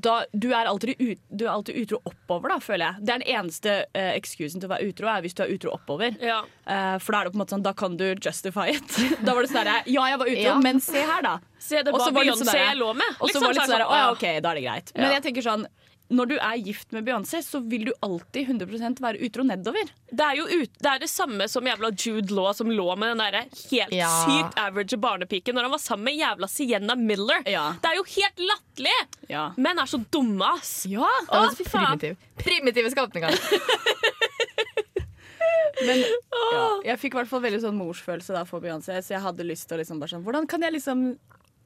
da, 0.00 0.24
du, 0.32 0.48
er 0.54 0.66
alltid 0.66 0.96
ut, 0.98 1.20
du 1.28 1.44
er 1.44 1.52
alltid 1.52 1.76
utro 1.76 2.00
oppover, 2.08 2.48
da, 2.48 2.58
føler 2.58 2.86
jeg. 2.88 3.04
Det 3.04 3.12
er 3.14 3.18
den 3.20 3.28
eneste 3.36 3.74
uh, 3.94 4.10
excusen 4.16 4.60
til 4.60 4.66
å 4.68 4.72
være 4.74 4.88
utro, 4.90 5.06
er 5.06 5.22
hvis 5.22 5.36
du 5.38 5.42
er 5.44 5.52
utro 5.54 5.70
oppover. 5.76 6.16
Ja. 6.24 6.40
Uh, 6.66 6.96
for 6.98 7.14
da 7.14 7.20
er 7.20 7.28
det 7.28 7.34
på 7.34 7.38
en 7.38 7.42
måte 7.44 7.54
sånn, 7.54 7.62
da 7.62 7.72
kan 7.78 7.96
du 8.00 8.06
justify 8.16 8.68
it. 8.74 8.96
Da 9.26 9.34
var 9.36 9.42
det 9.42 9.52
sånn 9.52 9.68
der, 9.68 9.82
Ja, 9.86 10.08
jeg 10.10 10.18
var 10.18 10.26
utro, 10.32 10.42
Ja. 10.42 10.58
men 10.64 10.80
se 10.80 11.04
her, 11.04 11.22
da. 11.22 11.38
Se, 11.58 11.82
det 11.82 11.92
var 11.94 12.10
Beyoncé 12.10 12.48
sånn 12.48 12.58
jeg 12.58 12.76
lå 12.80 12.90
med. 12.96 13.10
Og 13.20 13.28
så 13.28 13.38
Liksom, 13.38 13.42
var 13.42 13.52
det 13.52 13.54
litt 13.54 13.62
så 13.62 13.68
sånn 13.68 13.74
er 13.74 13.78
der, 13.78 13.84
det 13.84 13.86
å 13.86 13.94
ja, 13.94 14.06
sånn, 14.08 14.16
OK, 14.16 14.42
da 14.42 14.50
er 14.50 14.54
det 14.54 14.64
greit. 14.64 14.92
Men 14.98 15.14
jeg 15.14 15.22
tenker 15.28 15.46
sånn 15.46 15.66
når 16.14 16.28
du 16.30 16.34
er 16.38 16.56
gift 16.64 16.92
med 16.94 17.04
Beyoncé, 17.06 17.40
så 17.44 17.60
vil 17.66 17.84
du 17.88 17.92
alltid 18.04 18.48
100% 18.54 19.00
være 19.02 19.20
utro 19.26 19.42
nedover. 19.46 19.90
Det 20.14 20.24
er 20.24 20.38
jo 20.38 20.44
ut, 20.62 20.70
det, 20.78 20.90
er 20.92 21.02
det 21.02 21.08
samme 21.10 21.48
som 21.50 21.66
jævla 21.66 21.90
Jude 21.98 22.34
Law 22.34 22.52
som 22.54 22.70
lå 22.70 22.86
med 23.00 23.14
den 23.14 23.22
der 23.24 23.38
helt 23.70 23.92
Ja. 23.96 24.10
sykt 24.24 24.58
average 24.62 24.96
barnepiken 25.02 25.54
når 25.58 25.66
han 25.68 25.74
var 25.74 25.82
sammen 25.82 26.04
med 26.10 26.18
jævla 26.20 26.48
Sienna 26.50 26.94
Miller. 26.96 27.42
Ja. 27.50 27.66
Det 27.82 27.90
er 27.92 27.98
jo 27.98 28.06
helt 28.14 28.44
latterlig! 28.50 28.96
Ja. 29.32 29.48
Menn 29.56 29.78
er 29.82 29.90
så 29.90 29.98
dumme, 30.12 30.52
ass. 30.54 30.84
Ja, 30.90 31.08
Det 31.26 31.34
var 31.34 31.50
Å, 31.50 31.56
fy 31.58 31.64
faen. 31.68 31.98
primitiv. 31.98 32.16
Primitive 32.44 32.90
skapninger. 32.94 33.38
men 35.86 36.02
ja, 36.04 36.66
jeg 36.92 37.00
fikk 37.02 37.16
i 37.16 37.18
hvert 37.18 37.30
fall 37.30 37.42
veldig 37.44 37.60
sånn 37.64 37.76
morsfølelse 37.78 38.34
da 38.36 38.44
for 38.48 38.62
Beyoncé, 38.62 39.00
så 39.02 39.16
jeg 39.16 39.22
hadde 39.24 39.46
lyst 39.46 39.66
til 39.68 39.76
å 39.78 39.80
liksom 39.82 39.98
bare 40.02 40.12
sånn 40.14 40.22
Hvordan 40.26 40.46
kan 40.50 40.62
jeg 40.62 40.76
liksom 40.76 41.06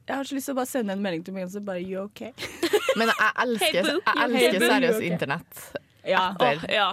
Jeg 0.09 0.17
har 0.17 0.25
så 0.25 0.35
lyst 0.39 0.49
til 0.49 0.55
å 0.55 0.57
bare 0.57 0.69
sende 0.69 0.95
en 0.95 1.01
melding 1.05 1.21
til 1.27 1.35
Beyoncé, 1.35 1.61
bare 1.61 1.83
you 1.85 2.01
okay? 2.01 2.31
Men 2.99 3.11
jeg 3.13 3.29
elsker, 3.43 3.91
jeg 3.93 4.23
elsker 4.25 4.65
seriøst 4.65 5.05
internett. 5.05 5.59
Ja. 6.07 6.23
Etter 6.33 6.63
Åh, 6.65 6.73
ja. 6.73 6.87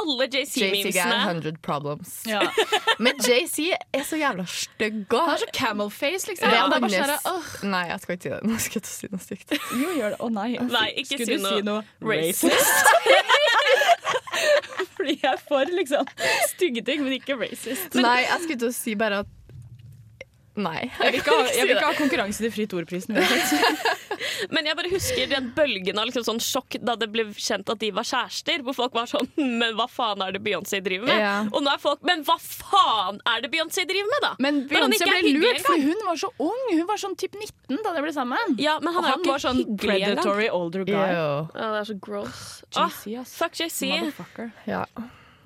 Alle 0.00 0.24
JC-memesene. 0.24 0.88
JC-memesene. 0.88 1.16
100 1.28 1.60
problems. 1.62 2.14
ja. 2.26 2.40
Men 3.04 3.20
JC 3.22 3.68
er 3.92 4.06
så 4.08 4.16
jævla 4.18 4.46
stygg 4.48 5.04
Han 5.12 5.28
har 5.28 5.42
så 5.44 5.48
camel 5.54 5.90
face, 5.92 6.26
liksom. 6.30 6.48
Ja, 6.50 6.64
det 6.72 6.80
bare 6.82 6.90
sånn 7.20 7.30
åh, 7.30 7.50
Nei, 7.68 7.82
jeg 7.92 8.02
skal 8.02 8.16
ikke 8.16 8.24
si 8.24 8.32
det. 8.32 8.40
Nå 8.48 8.58
skal 8.64 8.80
jeg 8.80 8.90
si 8.90 9.10
noe 9.12 9.22
stygt. 9.22 9.54
Jo, 9.78 9.92
gjør 10.00 10.16
det. 10.16 10.18
Å 10.18 10.30
nei. 10.32 10.48
Nei, 10.72 10.86
ikke 11.04 11.20
Skulle 11.20 11.28
si 11.28 11.36
du 11.36 11.44
noe 11.44 11.54
si 11.54 11.66
noe 11.68 11.80
racist. 12.10 12.90
Fordi 14.96 15.14
jeg 15.18 15.30
er 15.30 15.40
for 15.46 15.70
liksom 15.78 16.10
stygge 16.50 16.82
ting, 16.88 17.04
men 17.04 17.14
ikke 17.20 17.36
racist. 17.38 17.94
Nei, 17.94 18.18
jeg 18.24 18.42
skulle 18.46 18.64
til 18.64 18.72
å 18.72 18.76
si 18.76 18.96
bare 18.98 19.22
at 19.22 19.30
Nei. 20.54 20.90
Jeg 21.00 21.12
vil 21.14 21.20
ikke 21.22 21.32
ha, 21.32 21.44
jeg 21.48 21.64
vil 21.64 21.76
ikke 21.78 21.86
ha 21.88 21.96
konkurranse 21.96 22.42
til 22.44 22.50
Fritt 22.52 22.72
ord-prisen. 22.76 23.16
Men 24.54 24.66
jeg 24.68 24.76
bare 24.76 24.90
husker 24.92 25.30
den 25.30 25.46
bølgen 25.56 25.98
av 25.98 26.06
liksom 26.08 26.24
sånn 26.26 26.40
sjokk 26.44 26.76
da 26.84 26.94
det 27.00 27.08
ble 27.12 27.24
kjent 27.32 27.70
at 27.72 27.80
de 27.80 27.88
var 27.96 28.04
kjærester. 28.04 28.60
Hvor 28.66 28.76
folk 28.76 28.96
var 28.96 29.08
sånn 29.10 29.30
Men 29.38 29.72
hva 29.78 29.86
faen 29.90 30.20
er 30.26 30.34
det 30.36 30.42
Beyoncé 30.44 30.82
driver 30.84 31.08
med? 31.08 31.22
Ja. 31.22 31.32
Og 31.48 31.64
nå 31.64 31.72
er 31.72 31.80
folk 31.82 32.04
Men 32.06 32.24
hva 32.28 32.36
faen 32.42 33.22
er 33.32 33.44
det 33.46 33.52
Beyoncé 33.54 33.86
driver 33.88 34.10
med, 34.12 34.26
da? 34.26 34.32
Men 34.44 34.60
Beyoncé 34.68 35.08
ble 35.08 35.32
lurt, 35.38 35.62
for 35.64 35.86
hun 35.88 36.04
var 36.10 36.20
så 36.20 36.30
ung. 36.44 36.62
Hun 36.72 36.84
var 36.90 37.00
sånn 37.00 37.16
typ 37.20 37.38
19 37.40 37.80
da 37.86 37.94
de 37.96 38.04
ble 38.04 38.12
sammen. 38.14 38.58
Ja, 38.60 38.76
men 38.84 38.92
han 38.92 39.02
Og 39.02 39.08
er 39.08 39.14
han 39.16 39.24
ikke 39.24 39.34
var 39.36 39.44
sånn 39.46 39.64
predatory 39.80 40.50
older 40.52 40.84
guy. 40.88 41.00
Ja, 41.00 41.32
det 41.56 41.80
er 41.80 41.90
så 41.94 41.98
gross. 42.08 42.44
JC, 42.76 43.16
Ah, 43.22 43.26
fuck 43.40 43.56
JC. 43.58 43.88
Motherfucker. 43.96 44.52
Ja. 44.68 44.84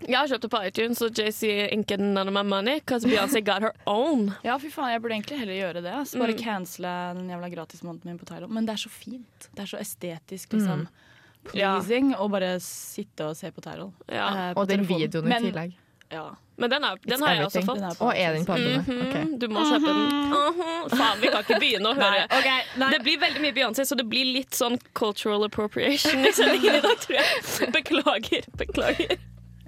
Jeg 0.04 0.16
har 0.18 0.28
kjøpt 0.28 0.42
det 0.44 0.50
på 0.52 0.60
iTunes, 0.68 1.00
og 1.02 1.10
JC 1.16 1.48
ain't 1.72 1.86
getting 1.88 2.12
none 2.12 2.28
of 2.28 2.34
my 2.36 2.42
money 2.44 2.80
because 2.80 3.06
Beyoncé 3.08 3.40
got 3.44 3.62
her 3.64 3.72
own. 3.86 4.34
Ja, 4.44 4.58
fy 4.60 4.68
faen, 4.70 4.90
jeg 4.92 5.00
burde 5.02 5.16
egentlig 5.16 5.38
heller 5.40 5.56
gjøre 5.56 5.82
det. 5.82 5.94
Mm. 6.12 6.20
Bare 6.20 6.34
cancele 6.36 6.92
den 7.16 7.30
jævla 7.32 7.48
gratismåneden 7.54 8.04
min 8.12 8.18
på 8.20 8.26
Thailand. 8.28 8.52
Men 8.52 8.66
det 8.68 8.74
er 8.76 8.82
så 8.84 8.90
fint. 8.92 9.48
Det 9.56 9.62
er 9.64 9.70
så 9.72 9.78
estetisk, 9.80 10.52
liksom. 10.52 10.84
Mm. 10.84 11.56
Ja. 11.56 11.72
Pleasing 11.80 12.12
å 12.18 12.28
bare 12.30 12.56
sitte 12.60 13.30
og 13.30 13.36
se 13.38 13.50
på 13.54 13.62
Thailand. 13.64 13.92
Ja. 14.10 14.28
Eh, 14.50 14.52
Og 14.56 14.66
den 14.68 14.84
telefonen. 14.84 15.00
videoen 15.06 15.26
i 15.26 15.28
Men- 15.28 15.42
tillegg. 15.50 15.76
Ja. 16.12 16.26
Men 16.56 16.70
den, 16.70 16.84
er, 16.84 16.96
den 17.02 17.20
har 17.22 17.34
jeg 17.34 17.44
også 17.46 17.62
fått. 17.66 17.80
Er 17.82 17.96
Og 18.04 18.12
er 18.14 18.32
den 18.36 18.44
på 18.46 18.52
albumet? 18.54 18.86
Mhm, 18.86 19.00
Ok. 19.08 19.38
Du 19.40 19.48
må 19.48 19.62
kjøpe 19.66 19.86
den. 19.86 20.04
Mhm. 20.30 20.90
Faen, 20.96 21.20
vi 21.20 21.28
kan 21.32 21.42
ikke 21.42 21.58
begynne 21.60 21.88
å 21.90 21.94
høre. 21.98 22.26
Nei, 22.28 22.38
okay, 22.38 22.60
nei. 22.78 22.90
Det 22.92 23.00
blir 23.02 23.18
veldig 23.18 23.40
mye 23.42 23.52
Beyoncé, 23.56 23.82
så 23.84 23.96
det 23.96 24.06
blir 24.08 24.24
litt 24.32 24.50
sånn 24.54 24.78
cultural 24.94 25.42
appropriation 25.44 26.20
i 26.24 26.30
sendingen 26.32 26.76
i 26.76 26.80
dag, 26.84 26.96
tror 27.02 27.18
jeg. 27.18 27.72
Beklager. 27.78 28.46
Beklager. 28.56 29.16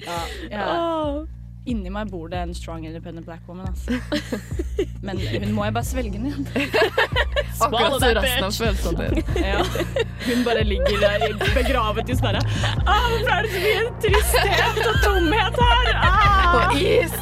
Ja, 0.05 0.21
ja. 0.51 0.69
Inni 1.69 1.91
meg 1.93 2.09
bor 2.09 2.31
det 2.33 2.39
en 2.41 2.55
strong 2.57 2.87
independent 2.87 3.27
black 3.27 3.43
woman. 3.49 3.67
Altså. 3.69 3.99
Men 5.07 5.19
hun 5.21 5.53
må 5.53 5.65
jeg 5.67 5.75
bare 5.77 5.85
svelge 5.85 6.17
igjen. 6.17 6.49
Akkurat 7.61 7.99
så 8.01 8.13
resten 8.17 8.47
av 8.47 8.55
følelsene 8.57 9.09
dine. 9.09 9.25
Ja. 9.43 9.65
Hun 10.29 10.45
bare 10.47 10.63
ligger 10.65 11.03
der 11.03 11.35
begravet 11.55 12.09
i 12.09 12.17
herre 12.23 12.41
ah, 12.87 13.09
Hvorfor 13.11 13.33
er 13.35 13.43
det 13.43 13.53
så 13.53 13.61
mye 13.65 13.91
tristhet 14.05 14.81
og 14.87 14.97
tomhet 15.05 15.61
her? 15.65 15.93
Ah! 15.97 16.69
Og 16.69 16.81
is! 16.81 17.13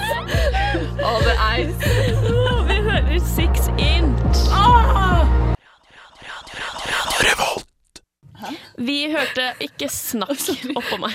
All 1.00 1.20
the 1.24 1.34
ice. 1.56 1.96
Å, 2.30 2.60
vi 2.68 2.78
hører 2.90 3.18
Six 3.32 3.72
Inch. 3.80 4.46
Ah! 4.52 5.45
Vi 8.76 8.96
hørte 9.08 9.52
ikke 9.64 9.88
snakk 9.88 10.42
oppå 10.78 10.98
meg. 11.00 11.14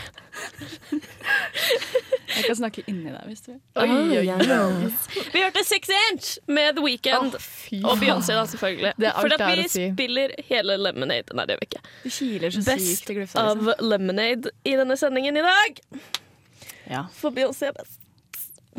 Jeg 2.32 2.46
kan 2.48 2.58
snakke 2.58 2.84
inni 2.90 3.12
deg 3.12 3.28
hvis 3.28 3.44
du 3.46 3.52
vil. 3.52 3.60
Oi, 3.78 3.90
oi, 4.18 4.30
oi. 4.32 4.90
Vi 5.34 5.44
hørte 5.44 5.64
Six 5.68 5.92
Inch 5.98 6.32
med 6.48 6.80
The 6.80 6.86
Weeknd. 6.86 7.36
oh, 7.36 7.92
Og 7.92 8.02
Beyoncé, 8.02 8.34
da, 8.38 8.46
selvfølgelig. 8.50 8.94
For 9.20 9.36
at 9.36 9.44
vi 9.52 9.68
si. 9.70 9.86
spiller 9.94 10.34
hele 10.48 10.78
Lemonade. 10.80 11.36
Nei, 11.38 11.46
det 11.46 11.58
gjør 11.58 11.62
vi 11.62 11.70
ikke. 11.70 11.84
Det 12.06 12.14
kiler 12.18 12.56
så 12.56 12.66
Best 12.72 12.88
sykt 12.88 13.14
i 13.14 13.20
liksom. 13.20 13.52
av. 13.52 13.72
Lemonade 13.84 14.56
i 14.66 14.76
denne 14.80 14.98
sendingen 14.98 15.38
i 15.38 15.46
dag. 15.46 15.84
Ja. 16.90 17.06
For 17.20 17.36
Beyoncé 17.36 17.70
er 17.70 17.78
best. 17.78 18.00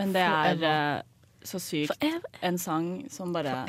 Men 0.01 0.15
det 0.17 0.25
er 0.25 0.62
uh, 0.65 1.03
så 1.45 1.61
sykt 1.61 2.07
en 2.43 2.59
sang 2.59 2.95
som 3.12 3.35
bare 3.37 3.67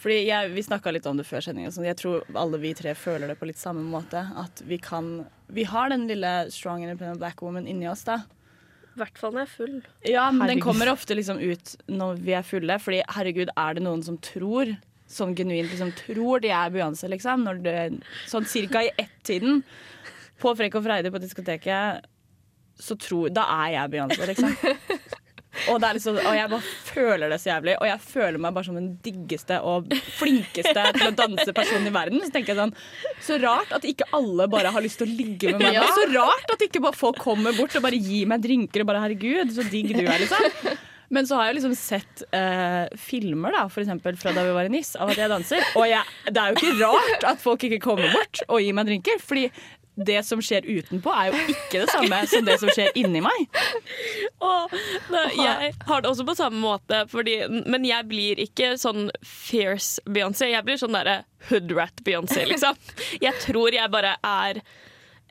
Fordi 0.00 0.22
jeg, 0.24 0.50
Vi 0.56 0.62
snakka 0.64 0.92
litt 0.94 1.06
om 1.06 1.18
det 1.20 1.26
før 1.28 1.44
sendinga. 1.44 1.72
Jeg 1.84 1.98
tror 2.00 2.24
alle 2.38 2.60
vi 2.62 2.72
tre 2.76 2.94
føler 2.96 3.28
det 3.28 3.38
på 3.40 3.48
litt 3.50 3.60
samme 3.60 3.84
måte. 3.84 4.22
At 4.40 4.62
vi 4.66 4.78
kan 4.80 5.26
Vi 5.52 5.64
har 5.68 5.90
den 5.92 6.06
lille 6.08 6.50
strong 6.50 6.84
independent 6.84 7.20
black 7.20 7.42
woman 7.42 7.66
inni 7.68 7.88
oss, 7.90 8.04
da. 8.08 8.22
I 8.90 9.00
hvert 9.02 9.18
fall 9.18 9.34
når 9.34 9.44
jeg 9.44 9.48
er 9.48 9.56
full. 9.56 9.74
Ja, 10.08 10.30
men 10.34 10.48
den 10.50 10.62
kommer 10.64 10.90
ofte 10.90 11.14
liksom 11.14 11.38
ut 11.38 11.76
når 11.90 12.22
vi 12.24 12.34
er 12.38 12.46
fulle. 12.46 12.78
Fordi 12.82 13.02
herregud, 13.16 13.52
er 13.56 13.76
det 13.76 13.84
noen 13.84 14.04
som 14.06 14.18
tror 14.24 14.76
Sånn 15.10 15.32
genuint 15.34 15.66
liksom 15.72 15.88
tror 15.98 16.38
de 16.38 16.52
er 16.54 16.68
Beyoncé, 16.70 17.08
liksom. 17.10 17.42
Når 17.42 17.56
det, 17.64 17.72
sånn 18.30 18.44
cirka 18.46 18.84
i 18.86 18.92
ett-tiden 18.94 19.64
på 20.38 20.52
Frekk 20.54 20.76
og 20.78 20.84
Freide 20.84 21.10
på 21.10 21.18
diskoteket, 21.18 22.06
så 22.78 22.94
tror 22.94 23.32
Da 23.34 23.42
er 23.64 23.72
jeg 23.74 23.90
Beyoncé, 23.96 24.28
liksom. 24.30 24.54
Og, 25.68 25.82
er 25.82 25.96
liksom, 25.98 26.18
og 26.20 26.36
jeg 26.36 26.50
bare 26.52 26.74
føler 26.90 27.32
det 27.32 27.40
så 27.42 27.52
jævlig. 27.52 27.76
Og 27.80 27.88
jeg 27.90 28.02
føler 28.06 28.42
meg 28.42 28.56
bare 28.56 28.68
som 28.68 28.78
den 28.78 28.90
diggeste 29.04 29.60
og 29.66 29.90
flinkeste 30.20 30.86
til 30.96 31.08
å 31.08 31.14
danse 31.18 31.54
personen 31.56 31.90
i 31.90 31.94
verden. 31.94 32.22
Så 32.24 32.32
tenker 32.34 32.54
jeg 32.54 32.60
sånn 32.60 32.74
Så 33.26 33.40
rart 33.42 33.74
at 33.76 33.86
ikke 33.88 34.08
alle 34.16 34.48
bare 34.50 34.72
har 34.74 34.84
lyst 34.84 35.02
til 35.02 35.10
å 35.10 35.16
ligge 35.16 35.54
med 35.54 35.66
meg. 35.66 35.80
Ja. 35.80 35.88
Så 35.96 36.06
rart 36.14 36.54
at 36.54 36.64
ikke 36.66 36.82
bare 36.84 36.98
folk 36.98 37.20
kommer 37.22 37.56
bort 37.56 37.76
og 37.76 37.84
bare 37.84 38.00
gir 38.00 38.30
meg 38.30 38.44
drinker 38.44 38.84
og 38.84 38.92
bare 38.92 39.04
'herregud, 39.04 39.52
så 39.54 39.66
digg 39.68 39.92
du 39.96 40.04
er', 40.04 40.22
liksom. 40.24 40.78
Men 41.10 41.26
så 41.26 41.40
har 41.40 41.48
jeg 41.48 41.56
liksom 41.58 41.72
sett 41.74 42.22
eh, 42.30 42.86
filmer 43.02 43.50
da, 43.50 43.64
for 43.66 43.82
eksempel 43.82 44.14
fra 44.18 44.30
da 44.34 44.44
vi 44.46 44.52
var 44.54 44.68
i 44.68 44.70
NIS, 44.70 44.92
av 44.94 45.10
at 45.10 45.18
jeg 45.18 45.32
danser. 45.32 45.64
Og 45.74 45.88
jeg, 45.90 46.04
det 46.30 46.38
er 46.38 46.52
jo 46.52 46.60
ikke 46.60 46.84
rart 46.84 47.26
at 47.32 47.42
folk 47.42 47.66
ikke 47.66 47.80
kommer 47.82 48.12
bort 48.14 48.44
og 48.46 48.62
gir 48.62 48.76
meg 48.78 48.86
drinker. 48.86 49.18
Fordi 49.18 49.48
det 49.94 50.20
som 50.24 50.40
skjer 50.42 50.64
utenpå, 50.68 51.12
er 51.12 51.30
jo 51.30 51.54
ikke 51.54 51.82
det 51.82 51.90
samme 51.90 52.20
som 52.30 52.46
det 52.46 52.56
som 52.62 52.70
skjer 52.72 52.92
inni 52.98 53.22
meg. 53.24 53.58
Og 54.40 54.76
det, 55.10 55.24
jeg 55.36 55.72
har 55.88 56.04
det 56.04 56.10
også 56.10 56.26
på 56.28 56.36
samme 56.38 56.60
måte, 56.62 57.02
fordi, 57.10 57.40
men 57.66 57.84
jeg 57.88 58.08
blir 58.10 58.40
ikke 58.40 58.74
sånn 58.80 59.10
fierce 59.26 60.00
Beyoncé. 60.08 60.52
Jeg 60.54 60.66
blir 60.66 60.80
sånn 60.80 60.96
derre 60.96 61.22
hoodrat 61.50 62.00
Beyoncé, 62.06 62.46
liksom. 62.48 62.78
Jeg 63.20 63.36
tror 63.44 63.76
jeg 63.76 63.92
bare 63.92 64.16
er 64.24 64.62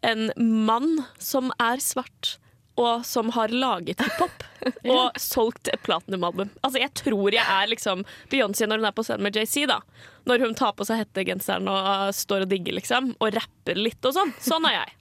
en 0.05 0.29
mann 0.37 1.01
som 1.19 1.53
er 1.59 1.81
svart. 1.83 2.37
Og 2.79 3.05
som 3.07 3.31
har 3.35 3.51
laget 3.51 3.99
hiphop 3.99 4.45
og 4.95 5.19
solgt 5.19 5.67
et 5.71 5.81
platinumalbum. 5.83 6.51
Altså, 6.63 6.79
jeg 6.79 6.93
tror 6.95 7.35
jeg 7.35 7.43
er 7.43 7.71
liksom 7.71 8.05
Beyoncé 8.31 8.67
når 8.69 8.81
hun 8.81 8.89
er 8.89 8.95
på 8.95 9.05
scenen 9.07 9.27
med 9.27 9.35
JC. 9.35 9.65
da 9.69 9.81
Når 10.29 10.45
hun 10.45 10.57
tar 10.59 10.75
på 10.77 10.87
seg 10.87 11.03
hettegenseren 11.03 11.67
og 11.71 12.13
står 12.15 12.47
og 12.47 12.51
digger, 12.53 12.77
liksom. 12.79 13.13
Og 13.19 13.35
rapper 13.35 13.79
litt 13.79 14.05
og 14.07 14.15
sånn. 14.15 14.35
Sånn 14.43 14.67
er 14.69 14.79
jeg. 14.81 14.95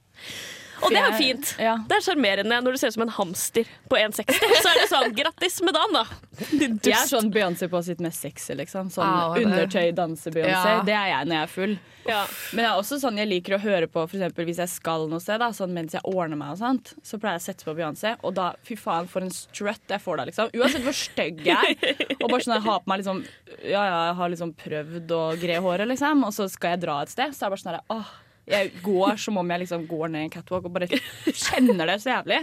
Og 0.83 0.93
det 0.93 0.99
er 1.01 1.07
jo 1.11 1.17
fint. 1.19 1.51
ja. 1.59 1.75
Det 1.89 1.97
er 1.99 2.03
sjarmerende 2.05 2.59
når 2.63 2.75
du 2.75 2.81
ser 2.81 2.91
ut 2.91 2.97
som 2.97 3.05
en 3.05 3.13
hamster 3.17 3.69
på 3.91 3.99
1,60. 3.99 4.39
Så 4.63 4.71
er 4.71 4.79
det 4.81 4.87
sånn 4.91 5.13
grattis 5.17 5.59
med 5.65 5.75
dagen, 5.77 5.95
da. 5.99 6.05
Jeg 6.49 6.95
er 6.95 7.07
sånn 7.09 7.31
Beyoncé 7.33 7.67
på 7.71 7.81
sitt 7.85 8.01
mest 8.03 8.23
sexy, 8.23 8.55
liksom. 8.59 8.89
Sånn 8.93 9.05
ah, 9.05 9.35
undertøy-danse-Beyoncé. 9.39 10.73
Ja. 10.79 10.81
Det 10.87 10.95
er 10.95 11.09
jeg 11.13 11.29
når 11.29 11.35
jeg 11.39 11.47
er 11.47 11.53
full. 11.53 11.75
Ja. 12.09 12.21
Men 12.55 12.63
jeg 12.63 12.69
er 12.71 12.79
også 12.79 12.97
sånn 13.01 13.19
jeg 13.19 13.29
liker 13.29 13.57
å 13.57 13.61
høre 13.61 13.89
på 13.91 14.05
eksempel, 14.07 14.47
hvis 14.47 14.61
jeg 14.63 14.71
skal 14.71 15.05
noe 15.11 15.21
sted, 15.21 15.41
da, 15.43 15.51
sånn 15.53 15.73
mens 15.75 15.93
jeg 15.97 16.01
ordner 16.09 16.39
meg, 16.39 16.55
og 16.55 16.61
sånt, 16.61 16.93
så 17.05 17.19
pleier 17.21 17.37
jeg 17.37 17.43
å 17.43 17.47
sette 17.49 17.67
på 17.67 17.75
Beyoncé. 17.77 18.15
Og 18.25 18.33
da, 18.37 18.47
fy 18.65 18.77
faen, 18.79 19.09
for 19.11 19.25
en 19.25 19.33
strut 19.35 19.91
jeg 19.91 20.01
får 20.05 20.21
da, 20.21 20.27
liksom. 20.31 20.53
Uansett 20.57 20.85
hvor 20.87 20.97
stygg 20.97 21.43
jeg 21.45 21.75
er. 21.75 22.05
Og 22.21 22.25
bare 22.31 22.41
sånn 22.45 22.55
jeg 22.57 22.65
har 22.69 22.81
på 22.85 22.93
meg 22.93 23.03
liksom 23.03 23.21
Ja, 23.59 23.83
ja, 23.83 23.99
jeg 24.09 24.15
har 24.21 24.33
liksom 24.33 24.55
prøvd 24.63 25.13
å 25.19 25.21
gre 25.43 25.59
håret, 25.67 25.89
liksom, 25.91 26.25
og 26.27 26.33
så 26.35 26.47
skal 26.51 26.75
jeg 26.77 26.83
dra 26.87 27.01
et 27.03 27.13
sted, 27.13 27.35
så 27.35 27.45
er 27.45 27.49
det 27.49 27.55
bare 27.57 27.63
sånn 27.65 27.73
herre 27.75 27.85
åh. 27.99 28.17
Jeg 28.49 28.71
går 28.83 29.17
som 29.21 29.37
om 29.37 29.51
jeg 29.53 29.61
liksom 29.63 29.83
går 29.89 30.09
ned 30.13 30.23
en 30.27 30.31
catwalk 30.33 30.65
og 30.65 30.73
bare 30.73 30.87
kjenner 30.89 31.85
det 31.91 31.97
så 32.01 32.09
jævlig. 32.15 32.39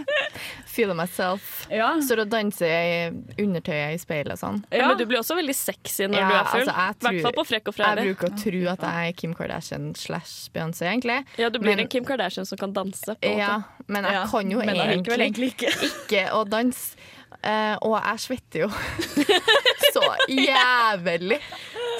Feel 0.71 0.93
myself. 0.95 1.65
Ja. 1.73 1.89
Står 2.03 2.21
og 2.23 2.29
danser 2.31 2.71
i 2.71 3.43
undertøyet 3.43 3.97
i 3.97 3.99
speilet 4.01 4.33
og 4.37 4.39
sånn. 4.39 4.61
Ja. 4.71 4.87
Men 4.91 5.01
du 5.01 5.05
blir 5.09 5.19
også 5.19 5.35
veldig 5.39 5.55
sexy 5.57 6.07
når 6.07 6.19
Ja, 6.21 6.27
du 6.29 6.35
er 6.37 6.49
full. 6.51 6.61
altså, 6.61 6.75
jeg 6.77 6.95
I 6.95 7.07
hvert 7.09 7.27
fall 7.27 7.37
på 7.41 7.45
Frekk 7.51 7.67
og 7.73 7.81
Jeg 7.83 8.05
bruker 8.07 8.31
å 8.31 8.39
tro 8.43 8.61
at 8.73 8.87
jeg 8.87 9.11
er 9.11 9.17
Kim 9.19 9.33
Kardashian 9.37 9.89
slash 9.99 10.49
Beyoncé, 10.55 10.87
egentlig. 10.91 11.19
Ja, 11.37 11.49
du 11.49 11.59
blir 11.59 11.75
Men- 11.75 11.79
en 11.85 11.87
Kim 11.91 12.05
Kardashian 12.05 12.45
som 12.47 12.57
kan 12.57 12.73
danse. 12.73 13.03
På 13.03 13.17
en 13.21 13.37
måte. 13.37 13.39
Ja, 13.39 13.61
men 13.87 14.03
jeg 14.05 14.13
Ja, 14.13 14.25
kan 14.31 14.51
jo 14.51 14.57
men 14.63 14.69
egentlig 14.75 15.19
egentlig 15.19 15.51
ikke. 15.55 15.71
ikke 15.91 16.25
å 16.31 16.43
danse. 16.47 16.95
Uh, 17.43 17.75
og 17.85 17.99
jeg 18.01 18.19
svetter 18.23 18.59
jo 18.63 18.67
så 19.93 20.03
jævlig. 20.31 21.39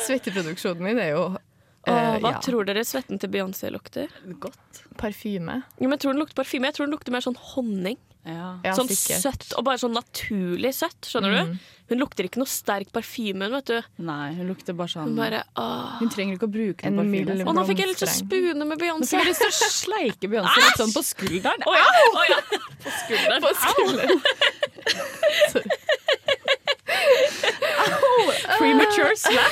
Svetteproduksjonen 0.08 0.82
min 0.84 1.00
er 1.04 1.12
jo 1.13 1.26
Åh, 1.88 2.17
hva 2.23 2.32
ja, 2.36 2.39
tror 2.43 2.62
dere 2.67 2.84
svetten 2.88 3.17
til 3.21 3.30
Beyoncé 3.34 3.67
lukter? 3.71 4.08
Godt. 4.43 4.84
parfyme. 4.97 5.56
Jo, 5.78 5.86
men 5.88 5.93
jeg 5.97 6.02
tror 6.06 6.12
den 6.15 6.21
lukter 6.23 6.38
parfyme. 6.43 6.65
Jeg 6.71 6.76
tror 6.80 6.86
den 6.89 6.95
lukter 6.97 7.12
mer 7.15 7.23
sånn 7.26 7.39
honning. 7.54 7.97
Ja. 8.28 8.58
Sånn 8.76 8.89
sikkert. 8.91 9.21
søtt, 9.23 9.43
og 9.56 9.63
bare 9.63 9.80
sånn 9.80 9.93
naturlig 9.95 10.73
søtt. 10.76 11.00
Skjønner 11.08 11.32
du? 11.32 11.39
Hun 11.88 11.97
lukter 12.02 12.28
ikke 12.28 12.41
noe 12.41 12.50
sterk 12.52 12.89
parfyme, 12.91 13.47
vet 13.54 13.69
du. 13.69 13.78
Nei, 14.04 14.34
hun 14.36 14.50
lukter 14.50 14.76
bare 14.76 14.91
sånn 14.91 15.08
Hun 15.13 15.21
bare. 15.21 15.39
Hun 16.02 16.10
trenger 16.12 16.36
ikke 16.36 16.50
å 16.50 16.52
bruke 16.52 16.84
En 16.89 16.97
parfyme. 17.00 17.38
Og 17.47 17.54
nå 17.56 17.63
fikk 17.69 17.80
jeg 17.86 17.89
lyst 17.93 18.02
til 18.04 18.10
å 18.10 18.12
spune 18.17 18.63
med 18.67 18.76
Nå 18.76 18.82
Beyoncé. 18.84 19.15
fikk 19.15 19.23
jeg 19.23 19.32
lyst 19.32 19.43
til 19.45 19.47
å 19.47 19.71
sleike 19.78 20.26
Beyoncé 20.34 20.60
litt 20.65 20.76
sånn 20.82 20.91
på 20.97 21.04
skulderen. 21.08 21.62
Oh, 21.63 21.71
ja, 21.80 21.88
Oh, 22.12 22.26
ja. 22.34 22.39
På 22.84 22.89
skulderen. 23.00 23.39
På 23.47 23.52
skulderen. 23.63 24.12
Premature 28.58 29.15
slap. 29.15 29.52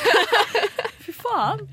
Fy 1.05 1.11
faen. 1.13 1.67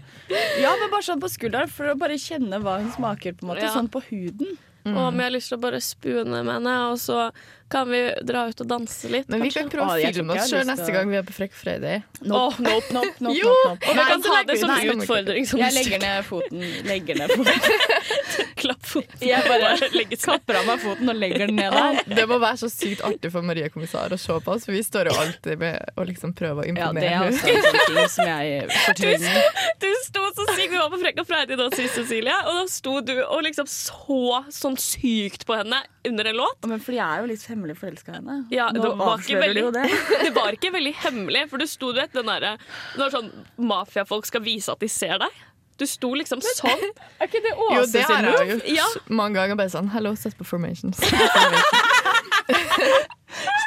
Ja, 0.61 0.73
men 0.81 0.91
bare 0.93 1.03
sånn 1.07 1.21
på 1.23 1.29
skulderen 1.33 1.69
for 1.73 1.93
å 1.93 1.97
bare 1.99 2.17
kjenne 2.21 2.59
hva 2.63 2.79
hun 2.81 2.91
smaker. 2.95 3.35
på 3.39 3.45
en 3.47 3.53
måte 3.55 3.67
Ja. 3.67 3.73
Sånn 3.75 3.89
på 3.93 4.03
huden. 4.11 4.57
Og 4.85 4.97
om 5.09 5.19
jeg 5.21 5.29
har 5.29 5.35
lyst 5.37 5.53
til 5.53 5.59
å 5.59 5.63
bare 5.63 5.81
spune 5.85 6.43
med 6.43 6.55
henne, 6.57 6.77
og 6.91 6.99
så 6.99 7.31
kan 7.73 7.89
vi 7.89 8.01
dra 8.29 8.43
ut 8.51 8.59
og 8.61 8.67
danse 8.69 9.09
litt. 9.09 9.29
Men 9.33 9.41
vi 9.41 9.49
kanskje. 9.49 9.61
kan 9.63 9.71
prøve 9.73 9.95
Å, 9.95 10.13
filme 10.13 10.35
oss 10.37 10.51
sjøl 10.51 10.67
neste 10.69 10.93
gang 10.93 11.09
vi 11.09 11.17
er 11.17 11.23
på 11.25 11.33
Frekk 11.33 11.55
Friday. 11.57 12.03
Nope, 12.21 12.59
nope, 12.61 12.91
nope, 12.93 13.15
nope, 13.25 13.37
Jo! 13.39 13.49
nope, 13.49 13.71
nope. 13.71 13.87
Og 13.89 13.97
vi 13.97 14.05
kan 14.11 14.25
ta 14.27 14.41
det 14.51 14.57
som 14.61 14.73
den. 14.75 15.01
utfordring. 15.01 15.47
Som 15.49 15.63
Jeg 15.63 15.73
legger 15.79 16.03
ned 16.03 16.27
foten. 16.29 16.67
Legger 16.85 17.17
ned 17.23 17.33
foten. 17.33 18.13
Klapp 18.63 18.85
foten. 18.87 19.17
Jeg 19.25 19.47
bare 19.49 19.71
legger 19.99 20.21
kapper 20.21 20.59
av 20.61 20.69
meg 20.69 20.83
foten 20.85 21.13
og 21.15 21.17
legger 21.23 21.47
den 21.47 21.57
ned 21.63 21.73
der. 21.79 22.03
Det 22.21 22.27
må 22.29 22.39
være 22.43 22.61
så 22.61 22.69
sykt 22.75 23.01
artig 23.09 23.33
for 23.33 23.47
Maria 23.49 23.71
Kommissar 23.73 24.13
å 24.13 24.21
se 24.21 24.37
på 24.45 24.53
oss, 24.59 24.67
for 24.69 24.77
vi 24.77 24.83
står 24.85 25.09
jo 25.09 25.17
alltid 25.25 25.63
med 25.65 25.97
å 25.97 26.07
liksom 26.11 26.37
prøve 26.37 26.67
å 26.67 26.69
imponere 26.69 26.85
Ja, 26.85 26.93
det 27.01 27.09
er 27.09 27.17
henne. 27.17 27.33
også 27.33 27.49
en 27.49 27.65
sånn 27.71 27.97
ting 27.97 28.13
som 28.19 28.31
jeg 28.35 28.69
fortrenger. 28.85 29.41
Du 29.83 29.89
sto 30.05 30.27
så 30.37 30.47
sykt 30.53 30.71
Vi 30.77 30.77
var 30.77 30.93
på 30.93 31.01
Frekk 31.07 31.25
og 31.25 31.31
Freidig 31.33 31.57
da 31.61 31.71
sist, 31.73 31.97
Cecilie, 31.97 32.37
og 32.45 32.61
da 32.61 32.67
sto 32.71 32.99
du 33.01 33.15
og 33.25 33.41
liksom 33.49 33.67
så 33.73 34.45
sånn 34.53 34.72
sykt 34.81 35.47
på 35.49 35.55
henne 35.59 35.79
under 36.09 36.25
en 36.31 36.37
låt. 36.37 36.59
Men 36.69 36.81
for 36.83 36.93
jeg 36.97 37.05
er 37.05 37.23
jo 37.25 37.29
litt 37.31 37.45
hemmelig 37.51 37.77
forelska 37.81 38.13
i 38.13 38.17
henne. 38.19 38.37
Ja, 38.55 38.71
det 38.73 38.81
Nå 38.83 38.95
var 38.97 39.19
ikke 39.21 39.39
avslører 39.39 39.55
du 39.55 39.61
jo 39.61 39.71
veldig, 39.71 39.93
det. 39.93 40.21
det 40.27 40.33
var 40.37 40.59
ikke 40.59 40.73
veldig 40.75 40.95
hemmelig, 41.05 41.47
for 41.51 41.63
du 41.63 41.67
sto 41.71 41.93
du 41.93 42.01
vet 42.01 42.13
den 42.17 42.29
derre 42.29 42.57
Når 43.01 43.15
sånn 43.17 43.31
mafiafolk 43.59 44.27
skal 44.29 44.45
vise 44.47 44.73
at 44.73 44.81
de 44.83 44.89
ser 44.93 45.19
deg. 45.23 45.41
Du 45.81 45.87
sto 45.89 46.13
liksom 46.15 46.43
sånn. 46.45 46.83
Er 47.23 47.27
ikke 47.31 47.41
det 47.43 47.55
Jo, 47.57 47.83
det 47.93 48.03
har 48.07 48.29
jeg 48.29 48.49
jo 48.53 48.59
Ja. 48.77 48.85
gjort 48.93 49.09
mange 49.11 49.39
ganger. 49.41 49.57
Bare 49.59 49.73
sånn 49.73 49.89
Hello, 49.95 50.13
sett 50.19 50.37
på 50.39 50.45
formations. 50.47 51.01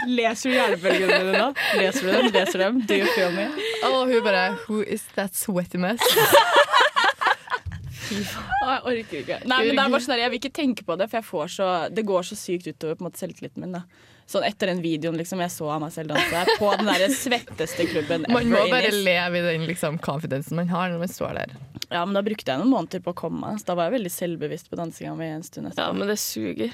Leser 0.05 0.49
du 0.51 0.55
hjernebølgene 0.55 1.17
dine 1.23 1.39
da? 1.39 1.47
Leser 1.79 2.05
du 2.05 2.11
dem? 2.13 2.27
Leser 2.35 2.61
dem? 2.61 2.81
Do 2.85 2.97
you 2.99 3.07
feel 3.15 3.31
me? 3.33 3.47
Og 3.87 4.11
hun 4.11 4.21
bare 4.25 4.43
Who 4.67 4.81
is 4.83 5.01
that 5.15 5.33
sweaty 5.35 5.79
mess? 5.81 6.03
Å, 8.05 8.67
jeg 8.69 8.81
orker 8.91 9.21
ikke. 9.21 9.37
Nei, 9.49 9.59
men 9.67 9.77
det 9.77 9.83
er 9.85 9.93
bare 9.93 10.03
sånn 10.05 10.19
Jeg 10.19 10.31
vil 10.33 10.41
ikke 10.41 10.53
tenke 10.55 10.85
på 10.87 10.97
det, 10.99 11.07
for 11.11 11.19
jeg 11.21 11.27
får 11.29 11.53
så, 11.55 11.69
det 11.93 12.03
går 12.07 12.27
så 12.27 12.37
sykt 12.39 12.67
utover 12.69 12.97
på 12.99 13.03
en 13.05 13.09
måte 13.09 13.21
selvtilliten 13.21 13.63
min. 13.65 13.75
da 13.77 13.83
Sånn 14.29 14.45
Etter 14.47 14.71
den 14.71 14.81
videoen 14.81 15.19
liksom 15.19 15.41
jeg 15.43 15.53
så 15.53 15.67
av 15.75 15.83
meg 15.83 15.93
selv 15.93 16.15
danse 16.15 16.55
på 16.57 16.71
den 16.79 16.87
der 16.89 17.03
svetteste 17.13 17.85
klubben 17.91 18.25
Man 18.33 18.49
må 18.49 18.63
bare 18.71 18.89
leve 18.89 19.41
i 19.41 19.43
den 19.51 19.67
liksom 19.69 19.99
confidensen 20.01 20.57
man 20.57 20.71
har 20.73 20.89
når 20.89 21.03
man 21.03 21.13
står 21.13 21.37
der. 21.41 21.53
Ja, 21.91 22.01
men 22.07 22.17
Da 22.17 22.23
brukte 22.25 22.49
jeg 22.49 22.61
noen 22.63 22.73
måneder 22.73 23.03
på 23.05 23.13
å 23.13 23.19
komme 23.25 23.43
meg. 23.43 23.61
Så 23.61 23.69
da 23.69 23.77
var 23.77 23.89
jeg 23.91 23.99
veldig 23.99 24.13
selvbevisst 24.15 24.71
på 24.71 24.79
dansinga 24.79 25.13
mi 25.19 25.29
en 25.29 25.45
stund 25.45 25.73
Ja, 25.77 25.91
men 25.93 26.09
det 26.09 26.17
suger. 26.21 26.73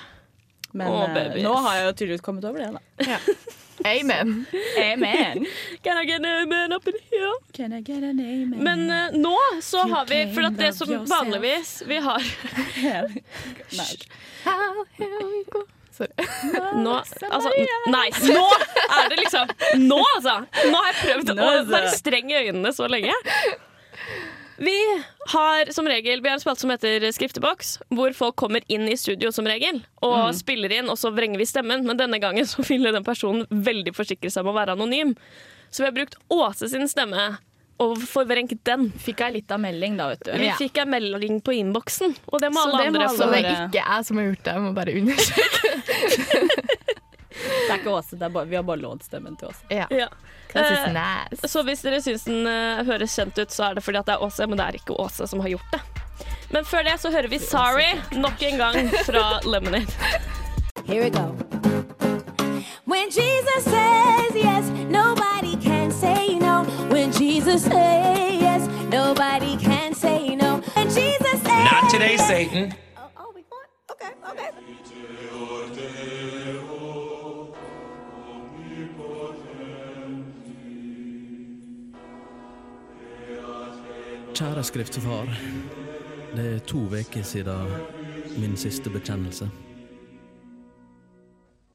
Men 0.72 0.88
Å, 0.88 1.02
eh, 1.12 1.42
nå 1.44 1.52
har 1.66 1.82
jeg 1.82 1.88
jo 1.90 1.94
tydeligvis 2.00 2.24
kommet 2.24 2.48
over 2.48 2.64
det. 2.64 2.72
da 2.80 3.12
Amen. 3.86 4.46
Amen. 4.78 5.46
Can 5.84 5.98
I 5.98 6.06
get 6.06 6.20
an 6.20 6.26
amen 6.26 6.72
up 6.72 6.88
in 6.88 6.94
here? 7.10 7.34
Can 7.54 7.74
I 7.74 7.82
get 7.82 8.04
an 8.04 8.20
amen? 8.20 8.64
Men 8.64 8.90
uh, 8.92 9.18
nå 9.18 9.38
så 9.62 9.78
You 9.88 9.94
har 9.96 10.06
vi 10.06 10.34
For 10.36 10.48
at 10.50 10.58
det 10.58 10.74
som 10.78 10.92
yourself. 10.92 11.10
vanligvis 11.10 11.82
vi 11.88 11.98
har 11.98 12.22
How 14.44 14.86
here 14.98 15.44
go. 15.52 15.66
Nå, 16.74 16.94
altså, 17.30 17.52
Nei, 17.92 18.08
nå 18.32 18.46
er 18.96 19.10
det 19.12 19.18
liksom 19.20 19.52
Nå, 19.84 20.00
altså! 20.16 20.38
Nå 20.72 20.80
har 20.80 20.88
jeg 20.88 20.98
prøvd 21.02 21.34
Nå, 21.36 21.44
å 21.44 21.52
altså. 21.60 21.74
være 21.76 21.92
streng 21.98 22.32
i 22.32 22.38
øynene 22.48 22.72
så 22.74 22.88
lenge. 22.90 23.14
Vi 24.62 24.78
har 25.34 25.72
som 25.74 25.88
regel 25.90 26.22
Vi 26.22 26.30
har 26.30 26.36
en 26.38 26.42
spalte 26.44 26.62
som 26.62 26.70
heter 26.70 27.08
Skrifteboks, 27.16 27.80
hvor 27.90 28.14
folk 28.14 28.36
kommer 28.38 28.62
inn 28.70 28.86
i 28.90 28.98
studio 29.00 29.32
som 29.34 29.48
regel 29.50 29.80
og 30.06 30.36
spiller 30.38 30.74
inn, 30.78 30.90
og 30.92 31.00
så 31.02 31.10
vrenger 31.14 31.42
vi 31.42 31.48
stemmen. 31.50 31.86
Men 31.88 31.98
denne 31.98 32.20
gangen 32.22 32.46
så 32.50 32.62
ville 32.68 32.92
den 32.94 33.06
personen 33.06 33.48
veldig 33.50 33.96
forsikre 33.98 34.30
seg 34.30 34.46
om 34.46 34.52
å 34.54 34.58
være 34.60 34.76
anonym. 34.78 35.16
Så 35.72 35.82
vi 35.82 35.90
har 35.90 35.96
brukt 35.98 36.20
Åse 36.30 36.70
sin 36.70 36.86
stemme 36.92 37.32
og 37.82 37.96
forvrengt 38.06 38.60
den. 38.68 38.92
Fikk 39.02 39.24
jeg 39.26 39.34
litt 39.40 39.52
av 39.56 39.62
melding, 39.64 39.96
da, 39.98 40.12
vet 40.12 40.22
du. 40.28 40.32
Vi 40.38 40.46
Ja. 40.52 40.56
fikk 40.60 40.78
en 40.84 40.92
melding 40.94 41.42
på 41.42 41.56
innboksen, 41.58 42.14
og 42.32 42.42
det 42.44 42.52
må 42.54 42.62
Så 42.62 42.70
alle 42.70 42.78
det 42.78 42.88
andre 42.92 43.08
alle 43.08 43.18
Så 43.18 43.32
det 43.32 43.46
er 43.46 43.66
ikke 43.66 43.82
jeg 43.82 44.06
som 44.06 44.18
har 44.18 44.26
gjort 44.30 44.44
det. 44.44 44.54
Jeg 44.54 44.62
må 44.62 44.74
bare 44.78 44.94
understreke. 45.02 46.68
Det 47.72 47.80
er 47.80 47.84
ikke 47.86 47.96
Åse, 47.96 48.20
det 48.20 48.28
er 48.28 48.36
bare, 48.36 48.50
vi 48.52 48.56
har 48.60 48.64
bare 48.68 48.82
lånt 48.82 49.04
stemmen 49.08 49.38
til 49.40 49.48
Åse. 49.48 49.64
Ja. 49.72 49.88
Ja. 49.90 50.08
Eh, 50.54 50.88
nice. 50.92 51.48
Så 51.48 51.64
hvis 51.64 51.82
dere 51.86 52.02
syns 52.04 52.26
den 52.28 52.44
uh, 52.44 52.84
høres 52.88 53.16
kjent 53.16 53.38
ut, 53.40 53.52
så 53.56 53.70
er 53.70 53.80
det 53.80 53.84
fordi 53.86 54.02
at 54.02 54.10
det 54.10 54.18
er 54.18 54.26
Åse, 54.28 54.48
men 54.52 54.60
det 54.60 54.66
er 54.68 54.80
ikke 54.82 54.98
Åse 55.00 55.28
som 55.32 55.40
har 55.40 55.54
gjort 55.56 55.72
det. 55.72 55.82
Men 56.52 56.66
før 56.68 56.84
det 56.84 57.00
så 57.00 57.12
hører 57.12 57.28
vi 57.32 57.40
'Sorry' 57.40 58.20
nok 58.20 58.42
en 58.44 58.58
gang 58.58 58.90
fra 59.08 59.40
Lemonade. 59.48 59.88
Here 60.86 61.04
we 61.04 61.10
go. 61.10 61.32
When 62.86 63.08
Jesus 63.10 63.64
says 63.64 64.36
yes, 64.36 64.66
nobody 64.90 65.56
can 65.56 65.92
say 65.92 66.38
no. 66.40 66.66
When 66.92 67.12
Jesus 67.14 67.64
says 67.64 68.42
yes, 68.42 68.68
nobody 68.92 69.56
can 69.58 69.94
say 69.94 70.36
no. 70.36 70.58
When 70.76 70.88
Jesus 70.88 71.38
says 71.46 71.72
Not 71.72 71.90
today, 71.90 72.18
Satan. 72.18 72.74
Oh, 72.98 73.10
oh, 73.18 73.32
we 73.36 73.44
want. 73.50 73.70
Okay, 73.92 74.12
okay. 74.30 74.50
Kjære 84.32 84.64
skriftefar. 84.64 85.28
Det 86.36 86.46
er 86.56 86.60
to 86.66 86.78
uker 86.88 87.24
siden 87.24 87.72
min 88.40 88.54
siste 88.58 88.90
bekjennelse. 88.90 89.50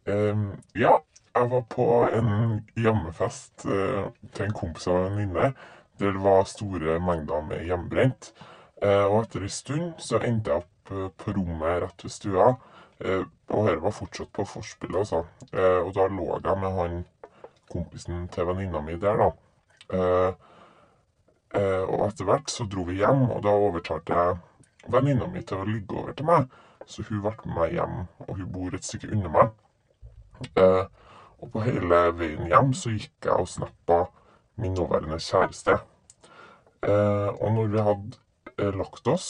Um, 0.08 0.54
ja, 0.74 0.94
jeg 1.34 1.50
var 1.50 1.60
på 1.70 1.86
en 2.16 2.64
hjemmefest 2.76 3.66
uh, 3.68 4.08
til 4.32 4.46
en 4.46 4.56
kompis 4.56 4.86
av 4.88 4.96
en 4.96 5.18
venninne 5.18 5.52
der 6.00 6.14
det 6.14 6.22
var 6.24 6.48
store 6.48 6.96
mengder 7.00 7.44
med 7.44 7.66
hjemmebrent. 7.68 8.32
Uh, 8.82 9.04
og 9.04 9.20
etter 9.26 9.44
en 9.44 9.52
stund 9.52 9.92
så 10.00 10.22
endte 10.24 10.54
jeg 10.54 10.64
opp 10.64 10.96
uh, 10.96 11.10
på 11.12 11.36
rommet 11.36 11.82
rett 11.84 12.04
ved 12.08 12.16
stua. 12.16 12.48
Og 13.04 13.66
dette 13.68 13.82
var 13.84 13.92
fortsatt 13.92 14.32
på 14.32 14.48
forspillet, 14.48 14.96
altså. 14.96 15.26
Og 15.84 15.90
da 15.92 16.06
lå 16.08 16.38
jeg 16.40 16.58
med 16.62 16.76
han 16.78 16.94
kompisen 17.68 18.22
til 18.32 18.48
venninna 18.48 18.80
mi 18.80 18.96
der, 18.96 19.20
da. 19.20 19.28
Eh, 21.54 21.84
og 21.84 22.08
etter 22.08 22.26
hvert 22.26 22.50
så 22.50 22.66
dro 22.70 22.86
vi 22.88 22.98
hjem, 23.00 23.28
og 23.30 23.42
da 23.46 23.54
overtalte 23.54 24.16
jeg 24.16 24.90
venninna 24.92 25.28
mi 25.30 25.42
til 25.46 25.62
å 25.62 25.68
ligge 25.68 25.98
over 25.98 26.16
til 26.16 26.28
meg. 26.28 26.46
Så 26.86 27.04
hun 27.06 27.22
ble 27.22 27.34
med 27.44 27.56
meg 27.58 27.76
hjem, 27.78 27.98
og 28.26 28.32
hun 28.38 28.52
bor 28.54 28.74
et 28.74 28.86
stykke 28.86 29.10
unna 29.14 29.32
meg. 29.36 29.52
Eh, 30.58 30.84
og 31.40 31.52
på 31.52 31.64
hele 31.66 32.00
veien 32.16 32.48
hjem 32.50 32.72
så 32.76 32.92
gikk 32.94 33.28
jeg 33.28 33.34
og 33.34 33.50
snappa 33.50 34.04
min 34.60 34.74
nåværende 34.76 35.20
kjæreste. 35.20 35.78
Eh, 36.86 37.28
og 37.30 37.52
når 37.56 37.70
vi 37.72 37.84
hadde 37.90 38.72
lagt 38.76 39.08
oss, 39.12 39.28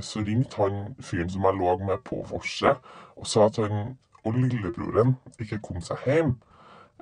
så 0.00 0.22
ringte 0.26 0.58
han 0.62 0.94
fyren 1.02 1.30
som 1.30 1.44
jeg 1.46 1.58
lå 1.58 1.76
med 1.82 2.02
på 2.06 2.20
vorset, 2.30 2.78
og 3.18 3.26
sa 3.30 3.48
at 3.48 3.58
han 3.62 3.96
og 4.24 4.38
lillebroren 4.38 5.16
ikke 5.42 5.60
kom 5.62 5.82
seg 5.84 6.06
hjem. 6.08 6.34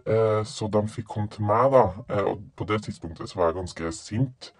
Eh, 0.06 0.44
så 0.44 0.66
de 0.68 0.88
fikk 0.88 1.06
komme 1.08 1.28
til 1.30 1.44
meg, 1.46 1.70
da. 1.72 1.82
Eh, 2.10 2.24
og 2.32 2.42
på 2.56 2.64
det 2.64 2.82
tidspunktet 2.82 3.30
så 3.30 3.38
var 3.38 3.46
jeg 3.46 3.54
ganske 3.60 3.92
sint. 3.92 4.52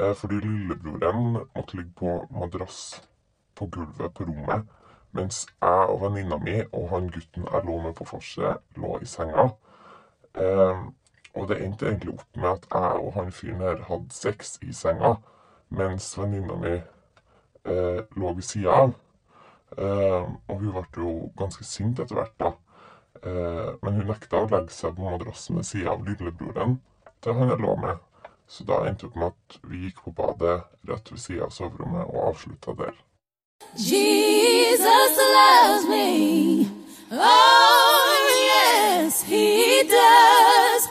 Eh, 0.00 0.14
fordi 0.14 0.34
lillebroren 0.34 1.32
måtte 1.56 1.76
ligge 1.76 1.92
på 1.96 2.28
madrass 2.30 3.02
på 3.56 3.66
gulvet 3.66 4.14
på 4.14 4.24
rommet. 4.24 4.68
Mens 5.12 5.46
jeg 5.62 5.88
og 5.88 6.00
venninna 6.00 6.38
mi 6.40 6.62
og 6.72 6.88
han 6.88 7.08
gutten 7.12 7.44
jeg 7.52 7.64
lå 7.64 7.80
med 7.82 7.94
på 7.94 8.04
forset, 8.04 8.56
lå 8.76 8.98
i 9.02 9.04
senga. 9.04 9.50
Og 11.34 11.48
det 11.48 11.58
endte 11.60 11.86
egentlig 11.86 12.14
opp 12.14 12.36
med 12.36 12.48
at 12.48 12.66
jeg 12.72 13.02
og 13.04 13.12
han 13.12 13.32
fyren 13.32 13.60
her 13.60 13.82
hadde 13.88 14.14
sex 14.16 14.58
i 14.62 14.72
senga, 14.72 15.14
mens 15.68 16.18
venninna 16.18 16.56
mi 16.56 16.72
lå 18.16 18.32
ved 18.32 18.42
sida 18.42 18.70
av. 18.70 18.94
Og 20.48 20.56
hun 20.56 20.72
ble 20.72 20.86
jo 20.96 21.12
ganske 21.36 21.64
sint 21.64 22.00
etter 22.00 22.16
hvert, 22.16 22.32
da. 22.40 22.54
Eh, 23.22 23.68
men 23.82 23.98
hun 23.98 24.08
nekta 24.10 24.40
å 24.42 24.48
legge 24.50 24.74
seg 24.74 24.96
på 24.96 25.06
madrassen 25.06 25.60
ved 25.60 25.68
sida 25.68 25.92
av 25.94 26.02
lillebroren 26.06 26.80
til 27.22 27.36
han 27.38 27.52
jeg 27.52 27.62
lå 27.62 27.76
med. 27.78 28.00
Så 28.50 28.66
da 28.68 28.82
endte 28.88 29.06
det 29.06 29.12
opp 29.12 29.18
med 29.20 29.28
at 29.30 29.58
vi 29.70 29.84
gikk 29.86 30.02
på 30.04 30.14
badet 30.18 30.56
rett 30.90 31.12
ved 31.12 31.22
sida 31.22 31.46
av 31.46 31.54
soverommet 31.54 32.10
og 32.10 32.32
avslutta 32.32 32.74
der. 32.80 32.96
Jesus 33.78 35.20
loves 35.36 35.86
me. 35.88 36.66
Oh, 37.12 38.26
yes, 38.42 39.22
he 39.22 39.86
does. 39.88 40.90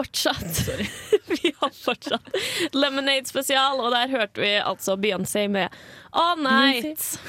Fortsatt 0.00 0.68
Vi 1.42 1.52
har 1.58 1.70
fortsatt 1.70 2.28
Lemonade 2.72 3.28
spesial, 3.28 3.80
og 3.80 3.92
der 3.92 4.08
hørte 4.08 4.40
vi 4.40 4.54
altså 4.56 4.96
Beyoncé 4.96 5.46
med 5.48 5.68
All 6.10 6.40
Night. 6.42 7.20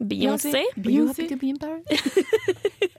Beyoncé? 0.00 0.62
Are 0.76 0.90
you 0.90 1.06
happy 1.06 1.28
to 1.28 1.36
be 1.36 1.48
in 1.48 1.58
Paris? 1.58 1.84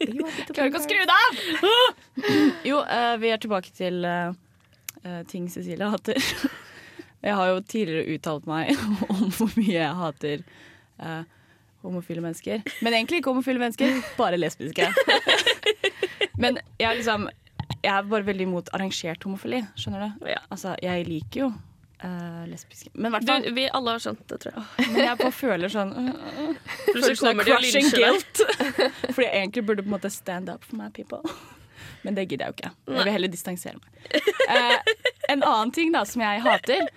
Are 0.02 0.14
you 0.14 0.26
happy 0.26 0.46
to 0.46 0.54
be 0.54 0.54
Klarer 0.54 0.70
ikke 0.70 0.82
å 0.82 0.86
skru 0.86 1.00
det 1.10 1.18
av! 1.18 1.42
Jo, 2.70 2.84
uh, 2.84 3.16
vi 3.22 3.32
er 3.32 3.42
tilbake 3.42 3.72
til 3.76 4.04
eh, 4.06 4.32
eh, 5.04 5.22
ting 5.32 5.48
Cecilie 5.52 5.88
hater. 5.88 6.20
Jeg 7.24 7.36
har 7.36 7.52
jo 7.54 7.62
tidligere 7.64 8.16
uttalt 8.16 8.48
meg 8.48 8.74
om 9.08 9.30
hvor 9.36 9.52
mye 9.56 9.76
jeg 9.78 10.00
hater 10.02 10.44
uh, 11.00 11.24
homofile 11.88 12.24
mennesker. 12.24 12.64
Men 12.84 12.98
egentlig 12.98 13.22
ikke 13.22 13.32
homofile 13.32 13.64
mennesker, 13.64 14.02
bare 14.20 14.40
lesbiske. 14.40 14.90
Men 16.40 16.60
jeg 16.80 17.00
liksom 17.00 17.30
Jeg 17.84 17.94
er 17.96 18.08
bare 18.12 18.28
veldig 18.28 18.46
imot 18.48 18.70
arrangert 18.76 19.24
homofili, 19.24 19.64
skjønner 19.80 20.06
du? 20.06 20.30
Ja. 20.34 20.44
Altså, 20.52 20.76
jeg 20.84 21.08
liker 21.10 21.46
jo 21.46 21.52
Uh, 22.00 22.46
lesbiske 22.48 22.94
Men 22.96 23.12
hvert 23.12 23.26
fall 23.28 23.46
vi 23.52 23.66
alle 23.76 23.92
har 23.92 24.00
skjønt 24.00 24.22
det, 24.32 24.38
tror 24.40 24.54
jeg. 24.56 24.86
Men 24.94 25.02
jeg 25.04 25.20
bare 25.20 25.34
føler 25.36 25.72
sånn 25.74 25.90
uh, 25.92 26.06
uh, 26.08 26.70
sånn 26.96 27.18
kommer 27.20 27.44
det 27.44 27.58
og 27.58 27.66
crushing 27.66 27.90
guilt. 27.92 28.40
Fordi 29.18 29.26
jeg 29.26 29.42
egentlig 29.42 29.64
burde 29.68 29.84
på 29.84 29.92
en 29.92 29.96
måte 29.98 30.12
stand 30.16 30.48
up 30.48 30.64
for 30.64 30.80
my 30.80 30.88
people. 30.96 31.20
Men 32.06 32.16
det 32.16 32.30
gidder 32.30 32.46
jeg 32.46 32.54
jo 32.54 32.56
ikke. 32.56 32.72
Jeg 32.88 33.04
vil 33.04 33.12
heller 33.18 33.34
distansere 33.34 33.82
meg. 33.82 34.24
Uh, 34.48 35.04
en 35.36 35.44
annen 35.44 35.74
ting 35.76 35.92
da 35.92 36.06
som 36.08 36.24
jeg 36.24 36.40
hater, 36.46 36.88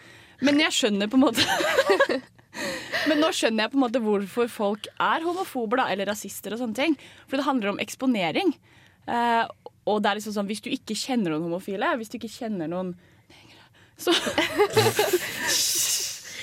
men 0.46 0.62
jeg 0.62 0.76
skjønner 0.78 1.10
på 1.10 1.18
en 1.18 1.26
måte 1.26 2.20
Men 3.08 3.18
nå 3.24 3.32
skjønner 3.34 3.64
jeg 3.64 3.72
på 3.72 3.78
en 3.80 3.84
måte 3.88 4.00
hvorfor 4.04 4.54
folk 4.54 4.86
er 5.02 5.26
homofober 5.26 5.82
da, 5.82 5.88
eller 5.90 6.12
rasister 6.12 6.54
og 6.54 6.62
sånne 6.62 6.78
ting. 6.78 6.94
For 7.26 7.40
det 7.40 7.48
handler 7.48 7.72
om 7.72 7.82
eksponering. 7.82 8.54
Eh, 9.10 9.44
og 9.88 10.02
det 10.02 10.10
er 10.10 10.18
liksom 10.18 10.36
sånn, 10.36 10.50
hvis 10.50 10.62
du 10.62 10.70
ikke 10.70 10.94
kjenner 10.98 11.34
noen 11.34 11.48
homofile, 11.48 11.96
hvis 11.98 12.12
du 12.12 12.18
ikke 12.20 12.30
kjenner 12.30 12.70
noen 12.70 12.94
så 14.02 14.12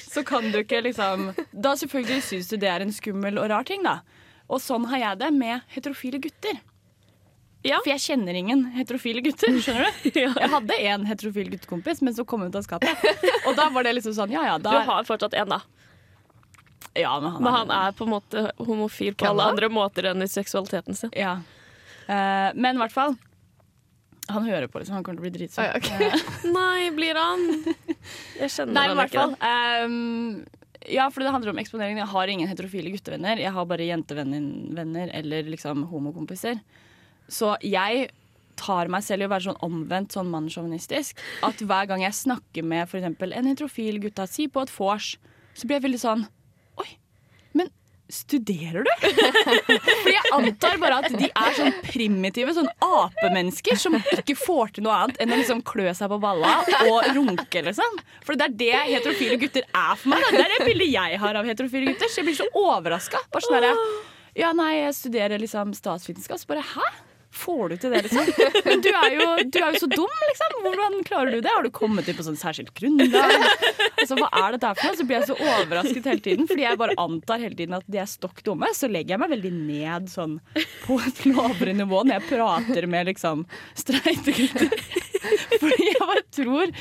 så 0.10 0.24
kan 0.24 0.52
du 0.52 0.62
ikke 0.62 0.82
liksom 0.82 1.32
Da 1.52 1.76
selvfølgelig 1.78 2.24
syns 2.26 2.50
du 2.52 2.58
det 2.62 2.70
er 2.72 2.84
en 2.86 2.94
skummel 2.94 3.40
og 3.42 3.50
rar 3.52 3.68
ting, 3.68 3.84
da. 3.86 4.00
Og 4.50 4.62
sånn 4.64 4.88
har 4.90 5.04
jeg 5.04 5.22
det 5.22 5.30
med 5.36 5.62
heterofile 5.76 6.20
gutter. 6.24 6.58
Ja. 7.62 7.78
For 7.84 7.92
jeg 7.92 8.02
kjenner 8.02 8.38
ingen 8.40 8.64
heterofile 8.74 9.22
gutter. 9.22 9.54
skjønner 9.62 9.92
du? 9.92 10.10
Jeg 10.24 10.50
hadde 10.54 10.78
en 10.90 11.06
heterofil 11.06 11.50
guttekompis, 11.52 12.00
men 12.02 12.16
så 12.16 12.24
kom 12.26 12.42
hun 12.42 12.54
ut 12.54 12.56
av 12.56 12.64
skapet. 12.64 13.04
Og 13.48 13.58
da 13.60 13.68
var 13.76 13.86
det 13.86 13.98
liksom 13.98 14.16
sånn, 14.16 14.32
ja 14.34 14.46
ja, 14.48 14.56
Du 14.64 14.70
har 14.72 15.04
fortsatt 15.06 15.36
en, 15.38 15.52
da. 15.52 15.60
Ja, 16.98 17.14
men 17.20 17.36
han, 17.36 17.44
Men 17.44 17.54
han 17.54 17.74
er 17.76 17.94
på 17.94 18.08
en 18.08 18.14
måte 18.16 18.46
homofil 18.58 19.14
på 19.20 19.28
alle 19.30 19.52
andre 19.52 19.70
måter 19.70 20.08
enn 20.10 20.24
i 20.24 20.30
seksualiteten 20.32 20.98
sin. 20.98 21.12
Ja. 21.14 21.38
Uh, 22.10 22.50
men 22.56 22.80
i 22.80 22.82
hvert 22.82 22.96
fall 22.96 23.20
Han 24.30 24.46
hører 24.48 24.68
på, 24.72 24.80
liksom. 24.82 24.96
Han 25.00 25.04
kommer 25.06 25.20
til 25.20 25.26
å 25.26 25.28
bli 25.28 25.36
dritsur. 25.40 25.64
Ah, 25.64 25.74
ja, 25.74 25.80
ok. 25.80 26.30
Nei, 26.60 26.90
blir 26.96 27.18
han? 27.20 27.44
Jeg 28.40 28.52
kjenner 28.56 28.76
Nei, 28.78 28.86
han 28.92 29.02
ikke. 29.06 29.24
fall. 29.24 29.36
ehm, 29.50 30.46
ja, 30.90 31.10
for 31.14 31.26
det 31.26 31.34
handler 31.34 31.54
om 31.54 31.60
eksponering. 31.62 32.00
Jeg 32.02 32.12
har 32.14 32.32
ingen 32.34 32.50
heterofile 32.50 32.94
guttevenner. 32.94 33.42
Jeg 33.42 33.52
har 33.56 33.68
bare 33.70 33.88
jentevenner 33.90 35.12
eller 35.18 35.50
liksom 35.52 35.84
homokompiser. 35.92 36.62
Så 37.30 37.56
jeg 37.66 38.10
tar 38.60 38.90
meg 38.92 39.06
selv 39.06 39.24
i 39.24 39.28
å 39.28 39.32
være 39.32 39.46
sånn 39.50 39.62
omvendt 39.64 40.16
sånn 40.16 40.32
mannssjåvinistisk. 40.34 41.20
At 41.48 41.62
hver 41.64 41.88
gang 41.92 42.02
jeg 42.04 42.18
snakker 42.18 42.66
med 42.68 42.90
eksempel 42.90 43.32
en 43.38 43.48
heterofil 43.48 44.02
gutta, 44.04 44.26
si 44.28 44.50
på 44.52 44.66
et 44.66 44.74
vors, 44.76 45.14
så 45.56 45.68
blir 45.68 45.80
jeg 45.80 45.86
veldig 45.90 46.02
sånn 46.02 46.26
studerer 48.10 48.86
du? 48.86 48.92
For 50.04 50.10
jeg 50.12 50.32
antar 50.36 50.80
bare 50.82 51.00
at 51.04 51.14
de 51.14 51.30
er 51.30 51.56
sånn 51.58 51.76
primitive 51.86 52.54
sånn 52.58 52.70
apemennesker 52.84 53.78
som 53.80 53.98
ikke 54.00 54.36
får 54.40 54.76
til 54.78 54.88
noe 54.88 54.96
annet 55.04 55.22
enn 55.22 55.34
å 55.36 55.40
liksom 55.40 55.62
klø 55.68 55.92
seg 55.98 56.12
på 56.12 56.20
balla 56.24 56.56
og 56.90 57.10
runke, 57.16 57.64
liksom. 57.66 58.00
For 58.26 58.40
det 58.40 58.50
er 58.50 58.56
det 58.64 58.72
heterofile 58.96 59.38
gutter 59.42 59.68
er 59.68 60.00
for 60.00 60.14
meg. 60.14 60.26
Da. 60.26 60.32
Det 60.38 60.46
er 60.48 60.56
det 60.56 60.70
bildet 60.72 60.94
jeg 60.96 61.22
har 61.22 61.40
av 61.42 61.50
heterofile 61.50 61.94
gutter. 61.94 62.10
Så 62.10 62.22
jeg 62.22 62.30
blir 62.32 62.40
så 62.40 62.50
overraska. 62.58 63.22
Bare 63.34 63.46
sånn 63.46 63.60
herre 63.60 63.76
Ja, 64.38 64.54
nei, 64.56 64.72
jeg 64.84 64.98
studerer 64.98 65.42
liksom 65.42 65.74
statsvitenskap. 65.78 66.42
Så 66.42 66.50
bare 66.50 66.66
hæ? 66.76 66.90
Får 67.40 67.72
du 67.72 67.76
til 67.80 67.94
det, 67.94 68.02
liksom? 68.06 68.30
Men 68.68 68.84
du 68.84 68.90
er, 68.92 69.08
jo, 69.16 69.28
du 69.48 69.58
er 69.62 69.76
jo 69.76 69.82
så 69.84 69.90
dum, 69.92 70.16
liksom. 70.30 70.56
Hvordan 70.66 70.98
klarer 71.08 71.36
du 71.36 71.40
det? 71.46 71.52
Har 71.54 71.66
du 71.66 71.72
kommet 71.76 72.10
inn 72.12 72.18
på 72.18 72.26
sånn 72.28 72.40
særskilt 72.40 72.74
grunnlag? 72.78 73.36
Altså, 74.00 74.18
hva 74.20 74.30
er 74.42 74.56
dette 74.56 74.70
her 74.72 74.80
for 74.80 74.90
noe? 74.90 75.00
Så 75.00 75.08
blir 75.10 75.20
jeg 75.20 75.30
så 75.30 75.38
overrasket 75.40 76.10
hele 76.12 76.26
tiden, 76.26 76.50
fordi 76.50 76.66
jeg 76.66 76.80
bare 76.82 76.98
antar 77.00 77.44
hele 77.44 77.56
tiden 77.60 77.78
at 77.80 77.88
de 77.88 78.02
er 78.02 78.10
stokk 78.12 78.44
dumme. 78.48 78.72
Så 78.76 78.90
legger 78.92 79.16
jeg 79.16 79.24
meg 79.24 79.34
veldig 79.36 79.54
ned 79.56 80.10
sånn 80.12 80.40
på 80.86 81.00
et 81.04 81.22
lavere 81.30 81.76
nivå 81.80 82.04
når 82.04 82.20
jeg 82.20 82.28
prater 82.34 82.90
med 82.92 83.12
liksom 83.14 83.46
streite 83.80 84.36
gutter. 84.36 84.76
Fordi 85.60 85.88
jeg 85.92 86.02
bare 86.04 86.26
tror 86.36 86.76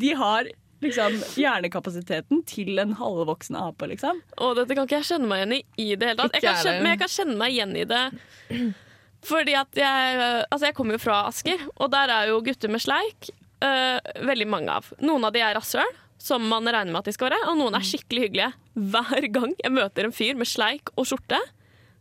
de 0.00 0.12
har 0.18 0.50
liksom 0.80 1.16
hjernekapasiteten 1.36 2.42
til 2.48 2.78
en 2.80 2.94
halvvoksen 2.96 3.58
ape, 3.60 3.88
liksom. 3.90 4.22
Å, 4.40 4.52
dette 4.56 4.76
kan 4.76 4.88
ikke 4.88 5.00
jeg 5.00 5.10
kjenne 5.12 5.28
meg 5.30 5.42
igjen 5.42 5.56
i 5.58 5.60
i 5.84 5.88
det 6.00 6.12
hele 6.12 6.22
tatt. 6.22 6.38
Jeg 6.40 6.62
kjenne, 6.64 6.78
men 6.84 6.94
jeg 6.94 7.02
kan 7.02 7.12
kjenne 7.16 7.36
meg 7.40 7.56
igjen 7.56 7.74
i 7.76 7.84
det 7.90 8.04
fordi 9.26 9.54
at 9.58 9.76
jeg 9.76 10.16
Altså, 10.50 10.66
jeg 10.68 10.76
kommer 10.76 10.96
jo 10.96 11.02
fra 11.02 11.22
Asker, 11.28 11.62
og 11.76 11.92
der 11.92 12.12
er 12.14 12.30
jo 12.30 12.40
gutter 12.44 12.72
med 12.72 12.82
sleik 12.82 13.30
uh, 13.64 13.98
veldig 14.26 14.48
mange 14.48 14.78
av. 14.80 14.90
Noen 15.04 15.26
av 15.28 15.34
de 15.34 15.42
er 15.44 15.54
rasshøl, 15.56 15.96
som 16.20 16.44
man 16.48 16.68
regner 16.68 16.92
med 16.92 17.02
at 17.02 17.08
de 17.08 17.16
skal 17.16 17.30
være, 17.30 17.48
og 17.48 17.58
noen 17.60 17.76
er 17.78 17.86
skikkelig 17.86 18.26
hyggelige. 18.26 18.50
Hver 18.92 19.26
gang 19.32 19.54
jeg 19.60 19.72
møter 19.76 20.06
en 20.06 20.14
fyr 20.14 20.36
med 20.40 20.48
sleik 20.48 20.92
og 20.96 21.08
skjorte, 21.08 21.40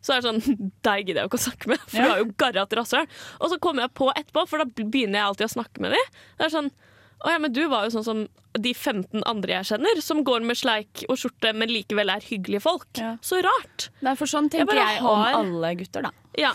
så 0.04 0.16
er 0.16 0.22
det 0.22 0.30
sånn 0.30 0.60
Deg 0.86 1.08
gidder 1.08 1.22
jeg 1.22 1.26
jo 1.26 1.30
ikke 1.32 1.40
å 1.42 1.46
snakke 1.46 1.72
med, 1.74 1.82
for 1.92 2.00
du 2.00 2.12
er 2.14 2.22
jo 2.22 2.30
garrat 2.40 2.76
rasshøl. 2.80 3.10
Og 3.40 3.52
så 3.52 3.60
kommer 3.64 3.86
jeg 3.86 3.96
på 4.00 4.12
etterpå, 4.14 4.46
for 4.48 4.64
da 4.64 4.68
begynner 4.80 5.20
jeg 5.20 5.28
alltid 5.28 5.50
å 5.50 5.56
snakke 5.58 5.84
med 5.84 5.96
dem. 5.96 6.14
Det 6.40 6.48
er 6.48 6.56
sånn 6.56 6.72
Å 7.20 7.32
ja, 7.34 7.40
men 7.44 7.52
du 7.52 7.66
var 7.68 7.84
jo 7.84 7.92
sånn 7.98 8.06
som 8.08 8.20
de 8.60 8.72
15 8.74 9.22
andre 9.28 9.58
jeg 9.58 9.68
kjenner, 9.74 10.00
som 10.02 10.22
går 10.26 10.44
med 10.48 10.56
sleik 10.58 11.02
og 11.12 11.18
skjorte, 11.20 11.52
men 11.56 11.68
likevel 11.72 12.10
er 12.14 12.24
hyggelige 12.24 12.62
folk. 12.64 12.88
Ja. 12.98 13.18
Så 13.22 13.42
rart. 13.44 13.90
Nei, 14.06 14.14
for 14.20 14.32
sånn 14.32 14.48
tenker 14.52 14.74
jeg, 14.80 14.96
jeg, 14.98 15.04
om 15.04 15.20
har- 15.24 15.36
alle 15.42 15.74
gutter, 15.82 16.08
da. 16.08 16.12
Ja, 16.40 16.54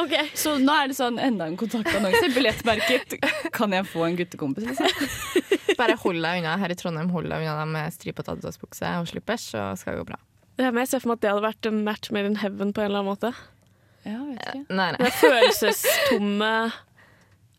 OK. 0.00 0.14
Så 0.42 0.54
nå 0.62 0.72
er 0.72 0.88
det 0.88 0.96
sånn 0.96 1.18
enda 1.20 1.44
en 1.50 1.58
kontaktannonse. 1.60 2.30
Billettmerket. 2.32 3.18
Kan 3.52 3.76
jeg 3.76 3.84
få 3.90 4.06
en 4.06 4.16
guttekompis? 4.16 4.64
Liksom? 4.70 4.88
Bare 5.80 5.98
hold 6.00 6.22
deg 6.24 6.40
unna. 6.40 6.56
Her 6.62 6.72
i 6.72 6.78
Trondheim 6.80 7.10
hold 7.12 7.28
deg 7.28 7.44
unna 7.44 7.58
dem 7.60 7.76
med 7.76 7.92
stripete 7.94 8.32
Adidas-bukse 8.32 8.94
og 9.02 9.10
slippers, 9.12 9.44
så 9.52 9.68
skal 9.78 9.94
det 9.98 10.02
gå 10.02 10.08
bra. 10.14 10.18
Ja, 10.58 10.72
men 10.72 10.80
jeg 10.82 10.90
ser 10.94 11.04
for 11.04 11.12
meg 11.12 11.20
at 11.20 11.26
det 11.26 11.30
hadde 11.34 11.44
vært 11.44 11.68
en 11.70 11.84
match 11.86 12.08
made 12.16 12.32
in 12.32 12.40
heaven 12.40 12.72
på 12.74 12.82
en 12.82 12.88
eller 12.88 13.04
annen 13.04 13.12
måte. 13.12 13.34
Ja, 14.08 14.16
vet 14.24 14.40
ikke. 14.40 14.64
Nei, 14.74 14.88
Det 14.96 15.04
nei. 15.04 15.10
er 15.12 15.18
følelsestomme 15.20 16.52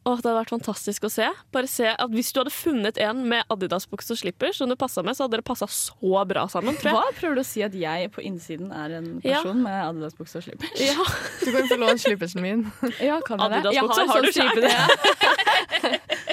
Åh, 0.10 0.16
Det 0.18 0.26
hadde 0.26 0.40
vært 0.40 0.54
fantastisk 0.56 1.04
å 1.06 1.10
se. 1.14 1.28
Bare 1.54 1.68
se 1.70 1.86
at 1.94 2.10
Hvis 2.14 2.32
du 2.34 2.40
hadde 2.42 2.54
funnet 2.56 2.98
en 3.06 3.20
med 3.30 3.44
Adidas-bukse 3.54 4.16
og 4.16 4.20
slipper 4.24 4.54
som 4.58 4.70
du 4.72 4.76
passa 4.80 5.04
med, 5.06 5.14
så 5.18 5.28
hadde 5.28 5.38
dere 5.38 5.46
passa 5.46 5.68
så 5.70 6.24
bra 6.26 6.48
sammen. 6.50 6.74
tror 6.82 6.98
Hva 6.98 7.04
prøver 7.20 7.36
du 7.38 7.42
å 7.44 7.46
si 7.46 7.62
at 7.66 7.76
jeg 7.78 8.10
på 8.16 8.24
innsiden 8.26 8.72
er 8.74 8.98
en 8.98 9.22
Ja. 9.24 9.44
person 9.44 9.62
med 9.62 9.78
Adidas-bukse 9.86 10.42
og 10.42 10.44
slippers? 10.48 10.74
Ja. 10.82 10.98
Du 11.46 11.52
kan 11.54 11.68
få 11.70 11.78
låne 11.78 12.00
slippersen 12.02 12.42
min. 12.42 12.66
Ja, 13.00 13.20
kan 13.22 13.40
jeg 13.40 13.64
det? 13.64 13.74
Jeg 13.74 13.86
har 13.86 13.94
sånn 13.94 14.26
du 14.26 14.32
selv. 14.34 14.58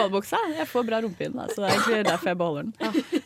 fotballbuksa. 0.00 0.40
Jeg 0.58 0.66
får 0.72 0.86
bra 0.88 1.00
rumpe 1.04 1.24
i 1.24 1.28
den, 1.30 1.40
så 1.52 1.62
det 1.62 1.68
er 1.68 1.74
egentlig 1.76 2.04
derfor 2.08 2.30
jeg 2.32 2.38
beholder 2.40 2.62
den. 2.66 2.74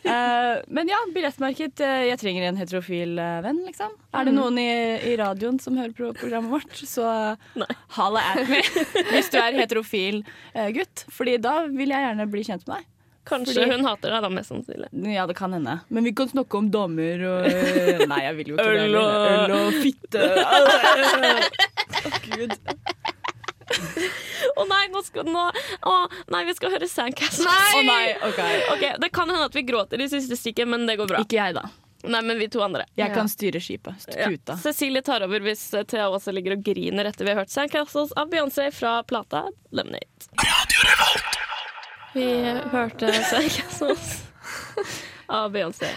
Uh, 0.05 0.55
men 0.77 0.91
ja, 0.91 0.99
billettmerket. 1.15 1.81
eh, 1.81 2.03
jeg 2.11 2.19
trenger 2.21 2.47
en 2.49 2.59
heterofil 2.61 3.17
eh, 3.19 3.37
venn, 3.45 3.61
liksom. 3.65 3.95
Er 4.15 4.27
det 4.29 4.33
noen 4.35 4.59
i, 4.61 4.67
i 5.11 5.15
radioen 5.19 5.57
som 5.63 5.77
hører 5.79 5.95
på 5.97 6.11
programmet 6.19 6.51
vårt, 6.53 6.75
så 6.87 7.07
halla 7.97 8.21
at 8.35 8.43
me 8.49 8.59
hvis 9.11 9.31
du 9.33 9.39
er 9.41 9.57
heterofil 9.61 10.21
uh, 10.55 10.69
gutt. 10.75 11.05
Fordi 11.15 11.37
da 11.41 11.61
vil 11.71 11.89
jeg 11.95 12.05
gjerne 12.09 12.27
bli 12.31 12.43
kjent 12.47 12.67
med 12.69 12.77
deg. 12.81 12.91
Kanskje 13.25 13.55
Fordi- 13.57 13.71
hun 13.79 13.87
hater 13.89 14.11
deg, 14.13 14.21
da, 14.21 14.29
mest 14.29 14.51
sannsynlig. 14.51 14.89
Ja, 15.15 15.23
det 15.25 15.33
kan 15.39 15.49
hende. 15.57 15.79
Men 15.89 16.05
vi 16.05 16.11
kan 16.13 16.29
snakke 16.29 16.59
om 16.59 16.67
damer 16.69 17.23
og 17.25 17.47
Nei, 18.11 18.19
jeg 18.27 18.35
vil 18.37 18.51
jo 18.51 18.57
ikke 18.59 18.67
det. 18.69 18.83
Øl 18.85 18.99
og- 18.99 19.15
Øl 19.31 19.55
og 19.55 19.79
fitte. 19.81 20.21
Å, 22.05 22.11
Gud. 22.29 22.53
Å 24.55 24.65
nei, 24.69 24.83
nå 24.93 25.01
skal 25.03 25.25
nå, 25.25 25.45
å, 25.89 25.93
nei, 26.31 26.43
vi 26.47 26.53
skal 26.57 26.71
høre 26.75 26.87
Sandcastle. 26.89 27.49
Å 27.49 27.81
nei, 27.87 28.13
OK. 28.27 28.41
Ok, 28.75 28.83
Det 29.01 29.09
kan 29.15 29.29
hende 29.31 29.47
at 29.49 29.55
vi 29.57 29.63
gråter 29.67 30.01
i 30.01 30.07
siste 30.11 30.37
stikket, 30.37 30.67
men 30.69 30.85
det 30.87 30.97
går 30.99 31.09
bra. 31.09 31.23
Ikke 31.25 31.39
jeg, 31.39 31.55
da. 31.57 31.65
Nei, 32.05 32.21
men 32.21 32.37
vi 32.37 32.45
to 32.53 32.61
andre. 32.61 32.83
Jeg 32.95 33.09
Ja. 33.09 33.15
kan 33.15 33.27
styre 33.31 33.57
skipet. 33.63 34.05
Ja. 34.13 34.29
Cecilie 34.61 35.01
tar 35.01 35.23
over 35.25 35.39
hvis 35.41 35.63
eh, 35.73 35.83
Thea 35.89 36.05
også 36.13 36.31
ligger 36.35 36.53
og 36.53 36.61
griner 36.67 37.09
etter 37.09 37.25
vi 37.25 37.33
har 37.33 37.39
hørt 37.41 37.49
Sandcastles 37.49 38.13
av 38.15 38.29
Beyoncé 38.29 38.67
fra 38.71 38.99
plata 39.03 39.47
Lemonade. 39.73 40.29
Vi 42.13 42.27
hørte 42.71 43.09
Sandcastles 43.31 44.11
av 45.27 45.49
Beyoncé. 45.51 45.89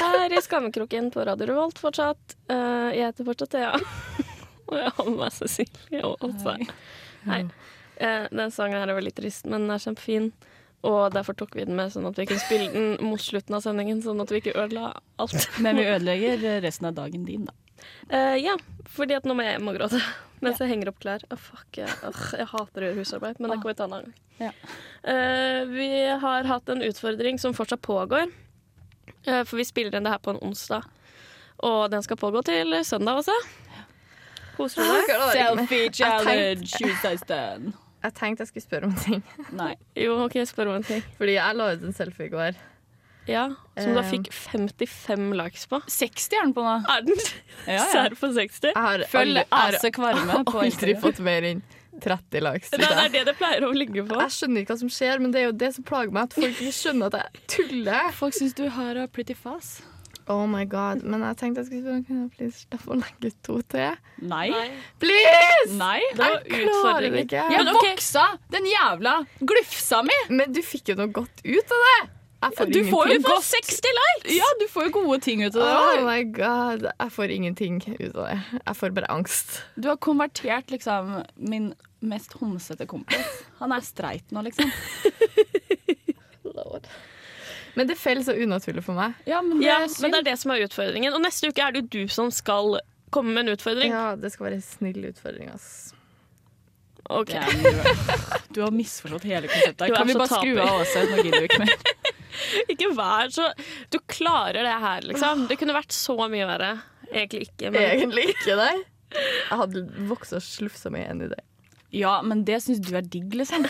Her 0.00 0.34
i 0.34 0.42
Skammekroken 0.42 1.12
på 1.14 1.22
Radio 1.24 1.46
Revolt 1.52 1.78
fortsatt. 1.78 2.34
Eh, 2.50 2.90
jeg 2.98 3.06
heter 3.12 3.28
fortsatt 3.30 3.54
Thea. 3.54 3.72
Og 4.72 4.78
jeg 4.80 4.90
har 4.96 5.04
med 5.08 5.18
meg 5.20 5.32
Cecilie 5.36 6.02
og 6.08 6.26
Hei. 6.46 6.66
Eh, 7.28 8.24
den 8.30 8.50
sangen 8.54 8.80
her 8.80 8.90
er 8.90 8.98
veldig 8.98 9.14
trist, 9.14 9.46
men 9.46 9.66
den 9.66 9.74
er 9.74 9.82
kjempefin. 9.82 10.32
Og 10.82 11.12
derfor 11.14 11.36
tok 11.38 11.54
vi 11.54 11.64
den 11.66 11.76
med, 11.78 11.92
sånn 11.94 12.08
at 12.08 12.18
vi 12.18 12.26
kunne 12.26 12.42
spille 12.42 12.70
den 12.72 12.96
mot 13.06 13.22
slutten 13.22 13.54
av 13.54 13.62
sendingen. 13.62 14.00
Sånn 14.02 14.22
at 14.22 14.32
vi 14.32 14.40
ikke 14.42 14.56
ødela 14.58 14.96
alt. 15.22 15.46
Men 15.62 15.78
vi 15.78 15.86
ødelegger 15.86 16.42
resten 16.64 16.90
av 16.90 16.96
dagen 16.96 17.26
din, 17.28 17.46
da. 17.46 17.54
Uh, 18.10 18.36
ja, 18.38 18.56
fordi 18.90 19.14
at 19.14 19.24
nå 19.26 19.34
må 19.34 19.42
jeg 19.42 19.56
hjem 19.56 19.70
og 19.72 19.74
gråte 19.74 19.98
mens 20.42 20.60
jeg 20.62 20.70
henger 20.70 20.90
opp 20.90 21.00
klær. 21.02 21.22
Oh, 21.30 21.38
fuck, 21.38 21.68
jeg, 21.78 21.90
oh, 22.06 22.24
jeg 22.38 22.48
hater 22.50 22.82
å 22.82 22.88
gjøre 22.88 22.98
husarbeid, 22.98 23.38
men 23.38 23.54
det 23.54 23.60
kan 23.62 23.78
ta 23.78 23.86
en 23.86 23.96
annen 23.98 24.10
gang. 24.10 24.20
Ja. 24.42 24.52
Uh, 25.06 25.60
vi 25.70 25.90
har 26.24 26.50
hatt 26.50 26.72
en 26.72 26.82
utfordring 26.82 27.38
som 27.38 27.54
fortsatt 27.54 27.82
pågår, 27.86 28.30
uh, 29.28 29.42
for 29.46 29.60
vi 29.60 29.66
spiller 29.68 29.94
inn 29.94 30.06
det 30.08 30.14
her 30.16 30.22
på 30.22 30.34
en 30.34 30.42
onsdag. 30.42 30.86
Og 31.62 31.84
den 31.94 32.02
skal 32.02 32.18
pågå 32.18 32.42
til 32.46 32.74
søndag 32.82 33.22
også. 33.22 33.38
Koser 34.56 34.82
du 34.82 34.90
deg? 34.92 35.14
Selfie 35.36 35.88
challenge, 35.96 36.66
2016. 36.76 37.72
Jeg 38.02 38.14
tenkte 38.18 38.42
jeg 38.42 38.48
skulle 38.50 38.64
spørre 38.66 38.88
om 38.90 38.92
en 38.96 39.00
ting. 39.04 39.22
Nei. 39.62 39.72
Jo, 39.96 40.16
OK, 40.24 40.34
spør 40.48 40.72
om 40.72 40.80
en 40.80 40.86
ting. 40.86 41.02
Fordi 41.18 41.36
jeg 41.38 41.56
la 41.58 41.68
ut 41.76 41.84
en 41.86 41.94
selfie 41.96 42.26
i 42.26 42.32
går. 42.32 42.58
Ja, 43.30 43.44
Som 43.78 43.92
du 43.92 44.00
da 44.00 44.02
Eh. 44.02 44.08
fikk 44.10 44.32
55 44.34 45.28
likes 45.38 45.68
på. 45.70 45.78
60 45.86 46.32
er 46.34 46.42
den 46.48 46.54
på 46.56 46.64
nå. 46.66 46.72
Er 46.90 47.04
den 47.06 47.14
Ja, 47.68 47.76
ja. 47.76 47.84
Sær 47.92 48.16
på 48.18 48.32
60? 48.34 48.72
Jeg 48.72 48.82
har 48.82 49.04
Følg 49.12 49.44
Ase 49.54 49.92
Kvarme 49.94 50.26
har 50.32 50.42
på 50.48 50.58
aldri 50.64 50.96
fått 50.98 51.20
mer 51.22 51.46
enn 51.52 51.62
30 52.02 52.42
likes. 52.42 52.72
Det 52.74 52.82
er 52.90 53.12
det 53.14 53.22
det 53.28 53.36
pleier 53.38 53.62
å 53.62 53.70
ligge 53.70 54.02
på. 54.08 54.18
Jeg 54.24 54.34
skjønner 54.34 54.64
ikke 54.64 54.74
hva 54.74 54.78
som 54.82 54.90
skjer, 54.90 55.22
men 55.22 55.30
det 55.30 55.38
er 55.44 55.46
jo 55.46 55.54
det 55.62 55.70
som 55.76 55.84
plager 55.86 56.10
meg. 56.10 56.24
At 56.32 56.34
folk 56.34 56.58
ikke 56.58 56.74
skjønner 56.74 57.12
at 57.14 57.20
jeg 57.20 57.46
tuller. 57.54 58.10
Folk 58.18 58.34
syns 58.34 58.56
du 58.58 58.64
har 58.74 58.98
a 58.98 59.06
pretty 59.06 59.38
fast. 59.38 59.84
Oh 60.30 60.46
my 60.46 60.64
god, 60.70 61.02
Men 61.02 61.20
jeg 61.26 61.36
tenkte 61.40 61.62
jeg 61.62 61.66
skulle 61.66 61.82
spørre 61.82 62.04
Kan 62.06 62.20
jeg 62.22 62.30
please 62.36 62.62
slippe 62.62 62.92
å 62.94 62.98
legge 63.00 63.30
ut 63.32 63.38
to 63.46 63.58
til. 63.74 64.00
Nei. 64.30 64.46
Please! 65.02 65.74
Nei. 65.78 65.98
Det 66.14 66.22
var 66.22 66.40
Jeg 66.46 66.66
klarer 66.70 67.08
det 67.10 67.24
ikke. 67.26 67.44
Jeg 67.52 67.62
Men 67.64 67.72
ok. 67.74 67.86
voksa 67.90 68.26
den 68.54 68.66
jævla 68.70 69.14
glufsa 69.40 70.02
mi! 70.06 70.18
Men 70.30 70.52
du 70.54 70.60
fikk 70.64 70.92
jo 70.92 70.98
noe 71.02 71.10
godt 71.12 71.42
ut 71.44 71.74
av 71.78 71.86
det. 71.88 72.00
Jeg 72.42 72.56
får 72.58 72.70
Du 72.74 72.80
får 72.90 73.10
jo 73.12 73.18
godt 73.22 73.44
60 73.46 73.92
likes! 73.98 74.32
Ja, 74.34 74.48
du 74.58 74.64
får 74.70 74.88
jo 74.88 74.94
gode 74.96 75.20
ting 75.22 75.44
ut 75.44 75.54
av 75.54 75.62
det. 75.62 75.74
Oh 75.78 76.06
my 76.08 76.24
god, 76.34 76.88
jeg 76.90 77.14
får 77.14 77.34
ingenting 77.36 77.76
ut 78.00 78.16
av 78.16 78.24
det. 78.32 78.38
Jeg 78.58 78.78
får 78.80 78.94
bare 78.98 79.10
angst. 79.14 79.60
Du 79.78 79.86
har 79.92 79.98
konvertert 80.02 80.70
liksom 80.74 81.20
min 81.38 81.72
mest 82.02 82.34
homsete 82.40 82.86
kompis. 82.90 83.44
Han 83.60 83.70
er 83.76 83.84
streit 83.86 84.34
nå, 84.34 84.42
liksom. 84.48 84.70
Men 87.74 87.88
det 87.88 87.96
faller 87.96 88.24
så 88.26 88.34
unaturlig 88.36 88.84
for 88.84 88.98
meg. 88.98 89.14
Ja, 89.28 89.40
men 89.42 89.60
det 89.60 89.66
Ja, 89.66 89.78
men 90.02 90.12
det 90.12 90.20
er 90.22 90.28
det 90.32 90.38
som 90.42 90.52
er 90.54 90.64
utfordringen. 90.66 91.14
Og 91.16 91.22
neste 91.24 91.48
uke 91.48 91.64
er 91.64 91.72
det 91.72 91.84
jo 91.84 92.02
du 92.02 92.12
som 92.12 92.30
skal 92.34 92.78
komme 93.12 93.32
med 93.34 93.46
en 93.48 93.56
utfordring. 93.56 93.92
Ja, 93.92 94.12
det 94.16 94.32
skal 94.34 94.48
være 94.50 94.60
en 94.60 94.66
snill 94.66 95.08
utfordring, 95.08 95.50
ass. 95.52 95.94
Ok. 97.10 97.32
Ja, 97.34 97.44
du, 97.50 98.54
du 98.54 98.60
har 98.62 98.70
misforstått 98.74 99.24
hele 99.26 99.48
konseptet. 99.50 99.90
Kan 99.94 100.06
vi 100.06 100.14
bare 100.14 100.28
bare 100.28 100.40
skru 100.40 100.60
av 100.62 100.80
Åse? 100.84 101.02
Nå 101.10 101.24
gidder 101.26 101.40
vi 101.44 101.48
ikke 101.50 101.64
mer. 101.64 101.76
Ikke 102.72 102.88
vær 102.96 103.28
så 103.30 103.44
Du 103.92 103.98
klarer 104.08 104.64
det 104.64 104.72
her, 104.82 105.04
liksom. 105.04 105.46
Det 105.50 105.58
kunne 105.60 105.74
vært 105.76 105.92
så 105.94 106.16
mye 106.32 106.46
verre. 106.48 106.70
Egentlig 107.12 107.42
ikke, 107.50 107.70
men 107.74 107.82
Egentlig 107.84 108.24
ikke, 108.32 108.56
nei. 108.56 108.72
Jeg 109.12 109.58
hadde 109.60 109.82
vokst 110.08 110.32
og 110.38 110.40
slufsa 110.44 110.92
meg 110.92 111.04
igjen 111.04 111.26
i 111.26 111.28
det. 111.34 111.42
Ja, 111.92 112.14
men 112.24 112.46
det 112.48 112.62
syns 112.64 112.80
du 112.80 112.94
er 112.96 113.04
digg, 113.04 113.34
liksom. 113.36 113.66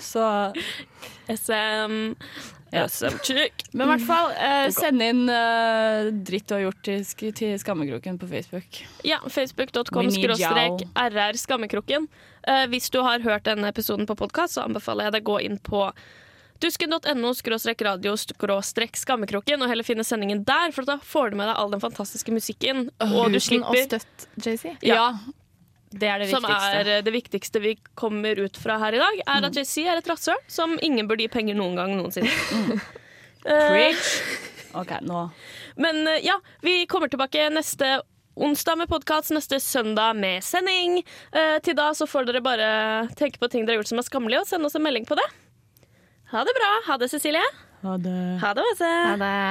Så 0.00 0.24
SM 1.36 2.14
Ja. 2.74 2.84
SM-chick. 2.90 3.64
Men 3.72 3.86
i 3.86 3.90
hvert 3.94 4.06
fall, 4.08 4.32
eh, 4.42 4.66
send 4.74 5.02
inn 5.04 5.24
eh, 5.30 6.10
dritt 6.26 6.48
du 6.50 6.54
har 6.56 6.64
gjort 6.66 6.80
til, 6.88 7.00
sk- 7.06 7.32
til 7.38 7.54
Skammekroken 7.62 8.18
på 8.18 8.26
Facebook. 8.30 8.80
Ja, 9.06 9.20
facebook.com 9.30 10.10
skråstrek 10.10 10.86
rr 10.98 11.38
skammekroken. 11.40 12.08
Eh, 12.46 12.66
hvis 12.72 12.90
du 12.90 13.00
har 13.06 13.22
hørt 13.22 13.46
denne 13.46 13.70
episoden 13.70 14.06
på 14.10 14.16
podkast, 14.18 14.54
så 14.58 14.66
anbefaler 14.66 15.06
jeg 15.08 15.16
deg 15.18 15.26
å 15.26 15.30
gå 15.34 15.40
inn 15.46 15.58
på 15.62 15.86
dusken.no 16.62 17.32
skråstrek 17.36 17.82
radio 17.84 18.14
skråstrek 18.16 18.96
skammekroken 18.96 19.60
og 19.62 19.68
heller 19.68 19.84
finne 19.84 20.04
sendingen 20.08 20.42
der, 20.48 20.70
for 20.72 20.88
da 20.88 20.96
får 21.04 21.30
du 21.34 21.36
med 21.42 21.50
deg 21.50 21.58
all 21.60 21.72
den 21.74 21.82
fantastiske 21.82 22.32
musikken, 22.32 22.86
og 23.04 23.28
du 23.34 23.38
slipper 23.44 23.82
støtte 23.84 24.30
JC. 24.40 24.70
Ja. 24.88 25.10
Det 25.96 26.08
er 26.12 26.22
det 26.22 26.30
som 26.30 26.44
er 26.50 26.90
eh, 26.98 27.02
det 27.06 27.14
viktigste 27.14 27.62
vi 27.64 27.76
kommer 27.98 28.38
ut 28.44 28.58
fra 28.60 28.76
her 28.82 28.98
i 28.98 29.02
dag, 29.02 29.22
er 29.36 29.48
at 29.48 29.56
JC 29.56 29.86
er 29.86 30.00
et 30.00 30.10
rasshøl 30.10 30.40
som 30.50 30.76
ingen 30.84 31.08
burde 31.08 31.24
gi 31.24 31.32
penger 31.32 31.58
noen 31.58 31.78
gang 31.78 31.96
noensinne. 31.98 32.32
Eh, 33.46 33.68
Preach. 33.70 34.06
OK, 34.74 34.96
nå 35.06 35.28
men 35.76 36.06
eh, 36.06 36.24
ja, 36.26 36.40
vi 36.60 36.86
kommer 36.86 37.08
tilbake 37.08 37.50
neste 37.50 38.00
onsdag 38.34 38.76
med 38.76 38.88
podkast, 38.88 39.30
neste 39.30 39.60
søndag 39.60 40.16
med 40.16 40.44
sending. 40.44 40.98
Eh, 41.32 41.58
til 41.64 41.76
da 41.76 41.92
så 41.94 42.08
får 42.08 42.28
dere 42.28 42.42
bare 42.44 42.70
tenke 43.16 43.40
på 43.40 43.48
ting 43.52 43.64
dere 43.64 43.76
har 43.76 43.84
gjort 43.84 43.92
som 43.92 44.00
er 44.02 44.08
skammelig, 44.08 44.40
og 44.40 44.48
sende 44.48 44.68
oss 44.68 44.76
en 44.76 44.84
melding 44.84 45.06
på 45.08 45.16
det. 45.20 45.28
Ha 46.32 46.42
det 46.44 46.56
bra. 46.56 46.72
Ha 46.88 46.98
det, 47.00 47.08
Cecilie. 47.12 47.44
Ha 47.84 47.96
det. 48.02 48.16
Ha 48.42 48.50
det, 48.56 48.64
Åse. 48.72 48.90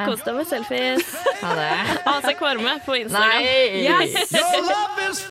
Kos 0.09 0.23
deg 0.25 0.35
med 0.35 0.47
selfies. 0.49 1.13
Ha 1.39 1.53
det. 1.55 1.69
AC 2.09 2.27
Kvarme 2.39 2.73
på 2.85 2.97
Instagram. 2.99 3.45
Nei! 3.45 3.85
Yes! 3.85 4.33
Your 4.33 4.65
love 4.65 5.05
is 5.05 5.21